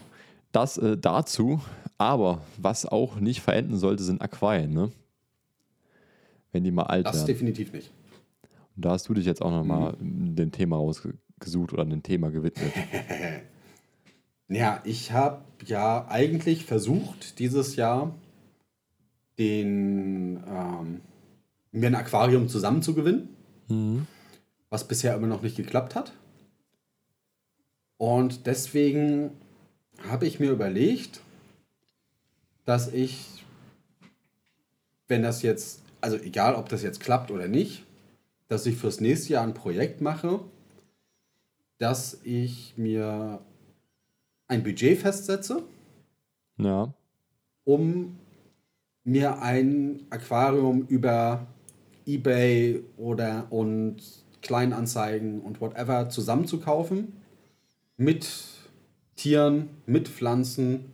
[0.50, 1.60] das äh, dazu.
[1.98, 4.90] Aber was auch nicht verenden sollte, sind Aquarien, ne?
[6.50, 7.26] Wenn die mal alt Das werden.
[7.28, 7.92] definitiv nicht.
[8.74, 10.78] Und da hast du dich jetzt auch nochmal den Thema
[11.42, 12.72] rausgesucht oder dem Thema gewidmet.
[14.48, 18.14] Ja, ich habe ja eigentlich versucht, dieses Jahr
[19.38, 21.00] den, ähm,
[21.70, 23.30] mir ein Aquarium zusammenzugewinnen,
[23.68, 24.06] Mhm.
[24.68, 26.12] was bisher immer noch nicht geklappt hat.
[27.96, 29.30] Und deswegen
[30.06, 31.20] habe ich mir überlegt,
[32.66, 33.42] dass ich,
[35.08, 37.84] wenn das jetzt, also egal ob das jetzt klappt oder nicht,
[38.48, 40.40] dass ich fürs nächste Jahr ein Projekt mache,
[41.82, 43.40] dass ich mir
[44.46, 45.64] ein Budget festsetze,
[46.56, 46.94] Ja.
[47.64, 48.16] um
[49.02, 51.44] mir ein Aquarium über
[52.06, 53.96] eBay oder und
[54.42, 57.20] Kleinanzeigen und whatever zusammenzukaufen.
[57.96, 58.28] Mit
[59.16, 60.92] Tieren, mit Pflanzen,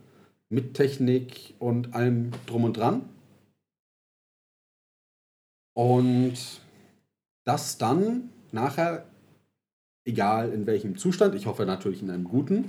[0.49, 3.07] mit Technik und allem drum und dran.
[5.75, 6.33] Und
[7.43, 9.05] das dann nachher,
[10.05, 12.65] egal in welchem Zustand, ich hoffe natürlich in einem guten,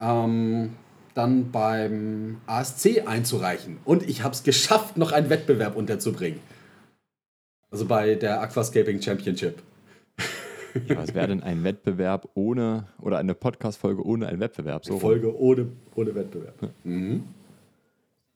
[0.00, 0.74] ähm,
[1.14, 3.78] dann beim ASC einzureichen.
[3.84, 6.40] Und ich habe es geschafft, noch einen Wettbewerb unterzubringen.
[7.70, 9.62] Also bei der Aquascaping Championship.
[10.86, 14.84] ja was wäre denn ein Wettbewerb ohne, oder eine Podcast-Folge ohne einen Wettbewerb?
[14.84, 14.98] So.
[14.98, 16.70] Folge ohne, ohne Wettbewerb.
[16.84, 17.24] Mhm.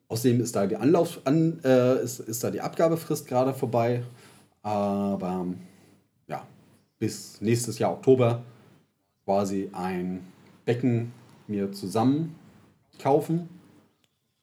[0.09, 4.03] Außerdem ist da die Anlauf an, äh, ist, ist da die Abgabefrist gerade vorbei.
[4.63, 5.47] Aber
[7.03, 8.45] bis nächstes Jahr Oktober
[9.25, 10.25] quasi ein
[10.65, 11.13] Becken
[11.49, 12.37] mir zusammen
[13.01, 13.49] kaufen.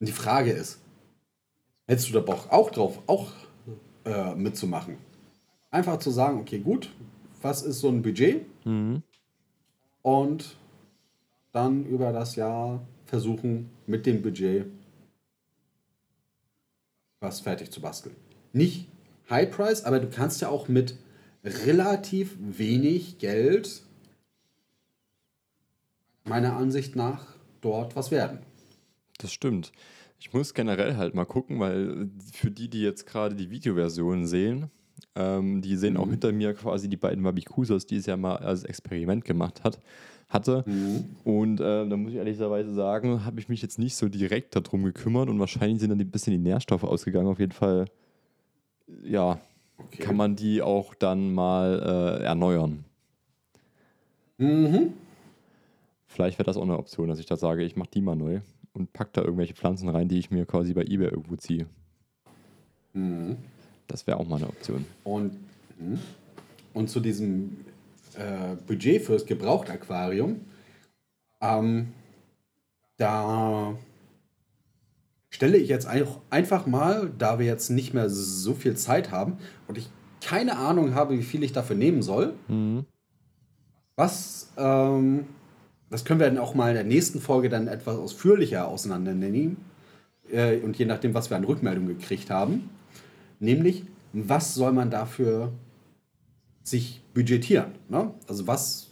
[0.01, 0.81] Und die Frage ist,
[1.87, 3.31] hättest du da Bock auch drauf, auch
[4.03, 4.97] äh, mitzumachen?
[5.71, 6.91] Einfach zu sagen, okay, gut,
[7.41, 8.45] was ist so ein Budget?
[8.65, 9.03] Mhm.
[10.01, 10.57] Und
[11.53, 14.65] dann über das Jahr versuchen, mit dem Budget
[17.21, 18.17] was fertig zu basteln.
[18.51, 18.89] Nicht
[19.29, 20.97] High Price, aber du kannst ja auch mit
[21.43, 23.83] relativ wenig Geld
[26.25, 27.25] meiner Ansicht nach
[27.61, 28.39] dort was werden.
[29.17, 29.71] Das stimmt.
[30.19, 34.69] Ich muss generell halt mal gucken, weil für die, die jetzt gerade die Videoversion sehen,
[35.15, 36.11] ähm, die sehen auch Mhm.
[36.11, 39.79] hinter mir quasi die beiden Wabikusas, die es ja mal als Experiment gemacht hat,
[40.27, 40.63] hatte.
[41.23, 44.83] Und äh, da muss ich ehrlicherweise sagen, habe ich mich jetzt nicht so direkt darum
[44.83, 47.27] gekümmert und wahrscheinlich sind dann ein bisschen die Nährstoffe ausgegangen.
[47.27, 47.85] Auf jeden Fall,
[49.03, 49.39] ja,
[49.85, 50.03] Okay.
[50.03, 52.85] kann man die auch dann mal äh, erneuern.
[54.37, 54.93] Mhm.
[56.07, 58.41] Vielleicht wäre das auch eine Option, dass ich da sage, ich mache die mal neu
[58.73, 61.67] und pack da irgendwelche Pflanzen rein, die ich mir quasi bei eBay irgendwo ziehe.
[62.93, 63.37] Mhm.
[63.87, 64.85] Das wäre auch mal eine Option.
[65.03, 65.33] Und,
[65.79, 65.99] mhm.
[66.73, 67.57] und zu diesem
[68.15, 70.41] äh, Budget fürs Gebrauchtaquarium,
[71.41, 71.93] ähm,
[72.97, 73.75] da
[75.39, 79.37] stelle ich jetzt auch einfach mal, da wir jetzt nicht mehr so viel Zeit haben
[79.69, 82.83] und ich keine Ahnung habe, wie viel ich dafür nehmen soll, Mhm.
[83.95, 85.27] was, ähm,
[85.89, 89.55] das können wir dann auch mal in der nächsten Folge dann etwas ausführlicher auseinandernehmen.
[90.29, 92.69] Äh, und je nachdem, was wir an Rückmeldung gekriegt haben.
[93.39, 95.53] Nämlich, was soll man dafür
[96.63, 97.71] sich budgetieren?
[97.87, 98.13] Ne?
[98.27, 98.87] Also was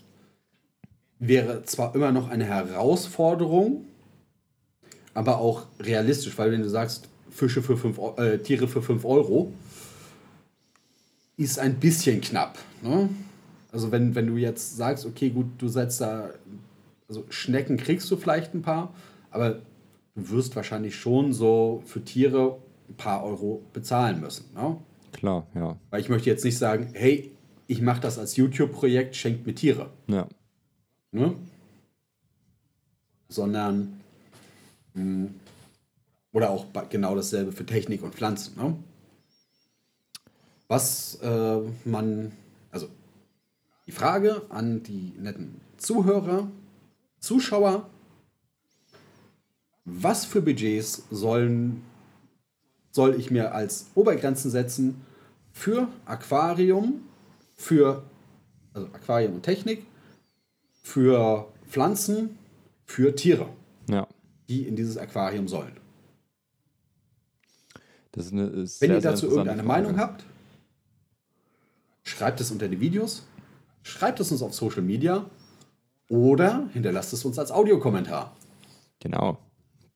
[1.19, 3.83] wäre zwar immer noch eine Herausforderung,
[5.17, 9.03] aber auch realistisch, weil wenn du sagst, Fische für fünf, Eu- äh, Tiere für 5
[9.03, 9.51] Euro,
[11.37, 12.59] ist ein bisschen knapp.
[12.83, 13.09] Ne?
[13.71, 16.29] Also wenn, wenn du jetzt sagst, okay, gut, du setzt da,
[17.09, 18.93] also Schnecken kriegst du vielleicht ein paar,
[19.31, 19.55] aber
[20.15, 22.57] du wirst wahrscheinlich schon so für Tiere
[22.87, 24.45] ein paar Euro bezahlen müssen.
[24.53, 24.77] Ne?
[25.13, 25.77] Klar, ja.
[25.89, 27.31] Weil ich möchte jetzt nicht sagen, hey,
[27.65, 29.89] ich mache das als YouTube-Projekt, schenkt mir Tiere.
[30.07, 30.27] Ja.
[31.11, 31.33] Ne?
[33.29, 33.96] Sondern,
[36.31, 38.55] oder auch genau dasselbe für Technik und Pflanzen.
[38.57, 38.75] Ne?
[40.67, 42.31] Was äh, man,
[42.71, 42.89] also
[43.85, 46.49] die Frage an die netten Zuhörer,
[47.19, 47.89] Zuschauer,
[49.85, 51.81] was für Budgets sollen,
[52.91, 55.01] soll ich mir als Obergrenzen setzen
[55.53, 57.01] für Aquarium,
[57.55, 58.03] für
[58.73, 59.85] also Aquarium und Technik,
[60.83, 62.37] für Pflanzen,
[62.85, 63.47] für Tiere.
[64.47, 65.77] Die in dieses Aquarium sollen.
[68.11, 69.67] Das ist eine ist Wenn sehr, ihr dazu irgendeine Frage.
[69.67, 70.25] Meinung habt,
[72.03, 73.27] schreibt es unter die Videos,
[73.83, 75.29] schreibt es uns auf Social Media
[76.09, 78.35] oder hinterlasst es uns als Audiokommentar.
[78.99, 79.37] Genau.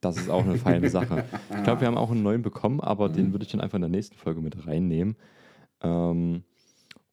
[0.01, 1.25] Das ist auch eine feine Sache.
[1.55, 3.83] Ich glaube, wir haben auch einen neuen bekommen, aber den würde ich dann einfach in
[3.83, 5.15] der nächsten Folge mit reinnehmen.
[5.81, 6.43] Ähm,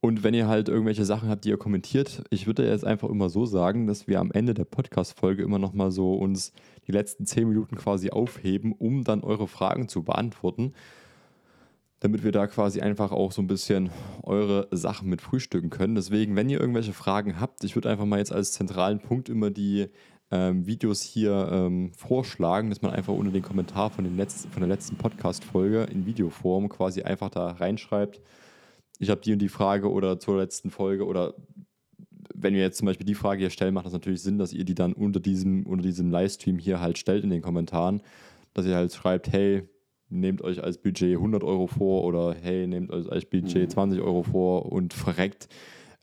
[0.00, 3.28] und wenn ihr halt irgendwelche Sachen habt, die ihr kommentiert, ich würde jetzt einfach immer
[3.28, 6.52] so sagen, dass wir am Ende der Podcast-Folge immer nochmal so uns
[6.86, 10.72] die letzten zehn Minuten quasi aufheben, um dann eure Fragen zu beantworten.
[11.98, 13.90] Damit wir da quasi einfach auch so ein bisschen
[14.22, 15.96] eure Sachen mit frühstücken können.
[15.96, 19.50] Deswegen, wenn ihr irgendwelche Fragen habt, ich würde einfach mal jetzt als zentralen Punkt immer
[19.50, 19.88] die
[20.30, 24.60] ähm, Videos hier ähm, vorschlagen, dass man einfach unter den Kommentar von, den letzten, von
[24.60, 28.20] der letzten Podcast-Folge in Videoform quasi einfach da reinschreibt,
[28.98, 31.34] ich habe die und die Frage oder zur letzten Folge oder
[32.34, 34.64] wenn wir jetzt zum Beispiel die Frage hier stellen, macht das natürlich Sinn, dass ihr
[34.64, 38.00] die dann unter diesem, unter diesem Livestream hier halt stellt in den Kommentaren,
[38.54, 39.68] dass ihr halt schreibt, hey,
[40.08, 44.22] nehmt euch als Budget 100 Euro vor oder hey, nehmt euch als Budget 20 Euro
[44.22, 45.48] vor und verreckt.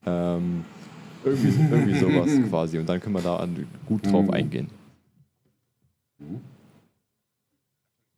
[0.06, 0.66] Ähm,
[1.24, 2.80] irgendwie, irgendwie sowas quasi.
[2.80, 4.70] Und dann können wir da an, gut drauf eingehen.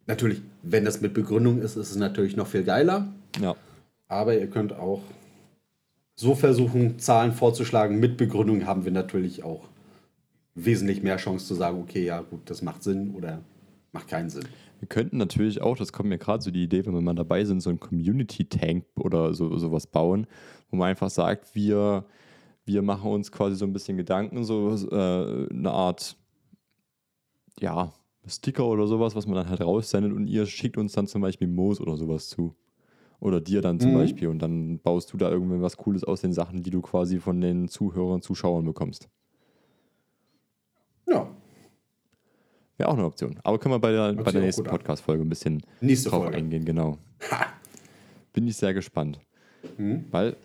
[0.08, 3.14] Natürlich, wenn das mit Begründung ist, ist es natürlich noch viel geiler.
[3.40, 3.56] Ja,
[4.08, 5.02] Aber ihr könnt auch
[6.16, 8.00] so versuchen, Zahlen vorzuschlagen.
[8.00, 9.70] Mit Begründung haben wir natürlich auch
[10.56, 13.44] wesentlich mehr Chance zu sagen, okay, ja gut, das macht Sinn oder
[13.92, 14.46] macht keinen Sinn.
[14.80, 17.46] wir könnten natürlich auch, das kommt mir gerade so die Idee, wenn wir mal dabei
[17.46, 20.28] sind, so einen Community-Tank oder so, sowas bauen,
[20.70, 22.06] wo man einfach sagt, wir,
[22.66, 26.18] wir machen uns quasi so ein bisschen Gedanken, so äh, eine Art,
[27.60, 27.94] ja,
[28.28, 31.48] Sticker oder sowas, was man dann halt raussendet und ihr schickt uns dann zum Beispiel
[31.48, 32.56] Moos oder sowas zu.
[33.20, 33.96] Oder dir dann zum Mhm.
[33.96, 37.20] Beispiel und dann baust du da irgendwie was Cooles aus den Sachen, die du quasi
[37.20, 39.10] von den Zuhörern, Zuschauern bekommst.
[41.08, 41.28] Ja,
[42.78, 43.40] Wäre auch eine Option.
[43.44, 44.64] Aber können wir bei der, Hört bei der nächsten.
[44.64, 46.38] Podcast-Folge ein bisschen nächste drauf Folge.
[46.38, 47.00] eingehen, genau.
[48.34, 49.20] Bin ich sehr gespannt.
[49.80, 50.06] Mhm.
[50.12, 50.36] Weil,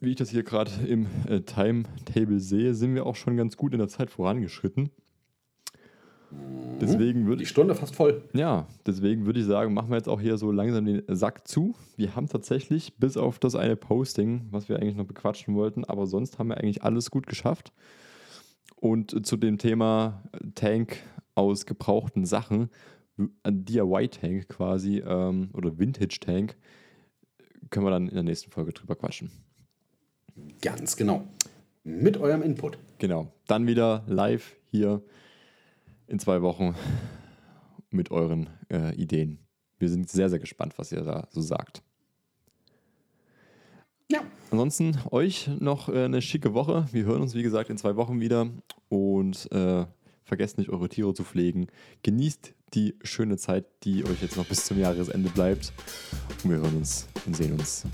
[0.00, 3.74] wie ich das hier gerade im äh, Timetable sehe, sind wir auch schon ganz gut
[3.74, 4.88] in der Zeit vorangeschritten.
[6.80, 8.22] Deswegen würde Die Stunde fast voll.
[8.34, 11.74] ja, deswegen würde ich sagen, machen wir jetzt auch hier so langsam den Sack zu.
[11.96, 16.06] Wir haben tatsächlich, bis auf das eine Posting, was wir eigentlich noch bequatschen wollten, aber
[16.06, 17.72] sonst haben wir eigentlich alles gut geschafft.
[18.76, 20.22] Und zu dem Thema
[20.54, 20.98] Tank
[21.34, 22.70] aus gebrauchten Sachen,
[23.46, 26.56] DIY-Tank quasi ähm, oder Vintage-Tank,
[27.70, 29.30] können wir dann in der nächsten Folge drüber quatschen.
[30.60, 31.24] Ganz genau.
[31.84, 32.78] Mit eurem Input.
[32.98, 33.32] Genau.
[33.46, 35.02] Dann wieder live hier
[36.06, 36.74] in zwei Wochen
[37.90, 39.38] mit euren äh, Ideen.
[39.78, 41.82] Wir sind sehr, sehr gespannt, was ihr da so sagt.
[44.10, 44.22] Ja.
[44.50, 46.86] Ansonsten euch noch äh, eine schicke Woche.
[46.92, 48.50] Wir hören uns, wie gesagt, in zwei Wochen wieder.
[48.88, 49.86] Und äh,
[50.22, 51.68] vergesst nicht, eure Tiere zu pflegen.
[52.02, 55.72] Genießt die schöne Zeit, die euch jetzt noch bis zum Jahresende bleibt.
[56.42, 57.86] Und wir hören uns und sehen uns.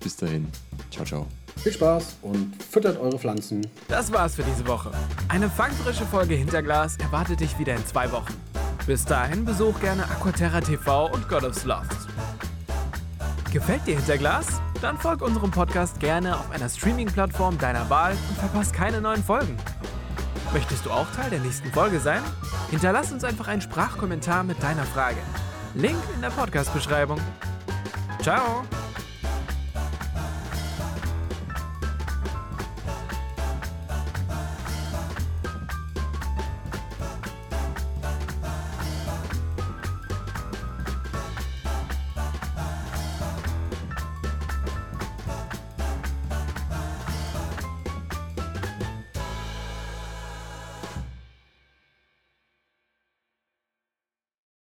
[0.00, 0.46] Bis dahin.
[0.90, 1.26] Ciao, ciao.
[1.56, 3.66] Viel Spaß und füttert eure Pflanzen.
[3.88, 4.90] Das war's für diese Woche.
[5.28, 8.34] Eine fangfrische Folge Hinterglas erwartet dich wieder in zwei Wochen.
[8.86, 11.86] Bis dahin besuch gerne Aquaterra TV und God of Sloth.
[13.52, 14.60] Gefällt dir Hinterglas?
[14.80, 19.56] Dann folg unserem Podcast gerne auf einer Streaming-Plattform deiner Wahl und verpasst keine neuen Folgen.
[20.52, 22.22] Möchtest du auch Teil der nächsten Folge sein?
[22.70, 25.18] Hinterlass uns einfach einen Sprachkommentar mit deiner Frage.
[25.74, 27.20] Link in der Podcast-Beschreibung.
[28.22, 28.64] Ciao!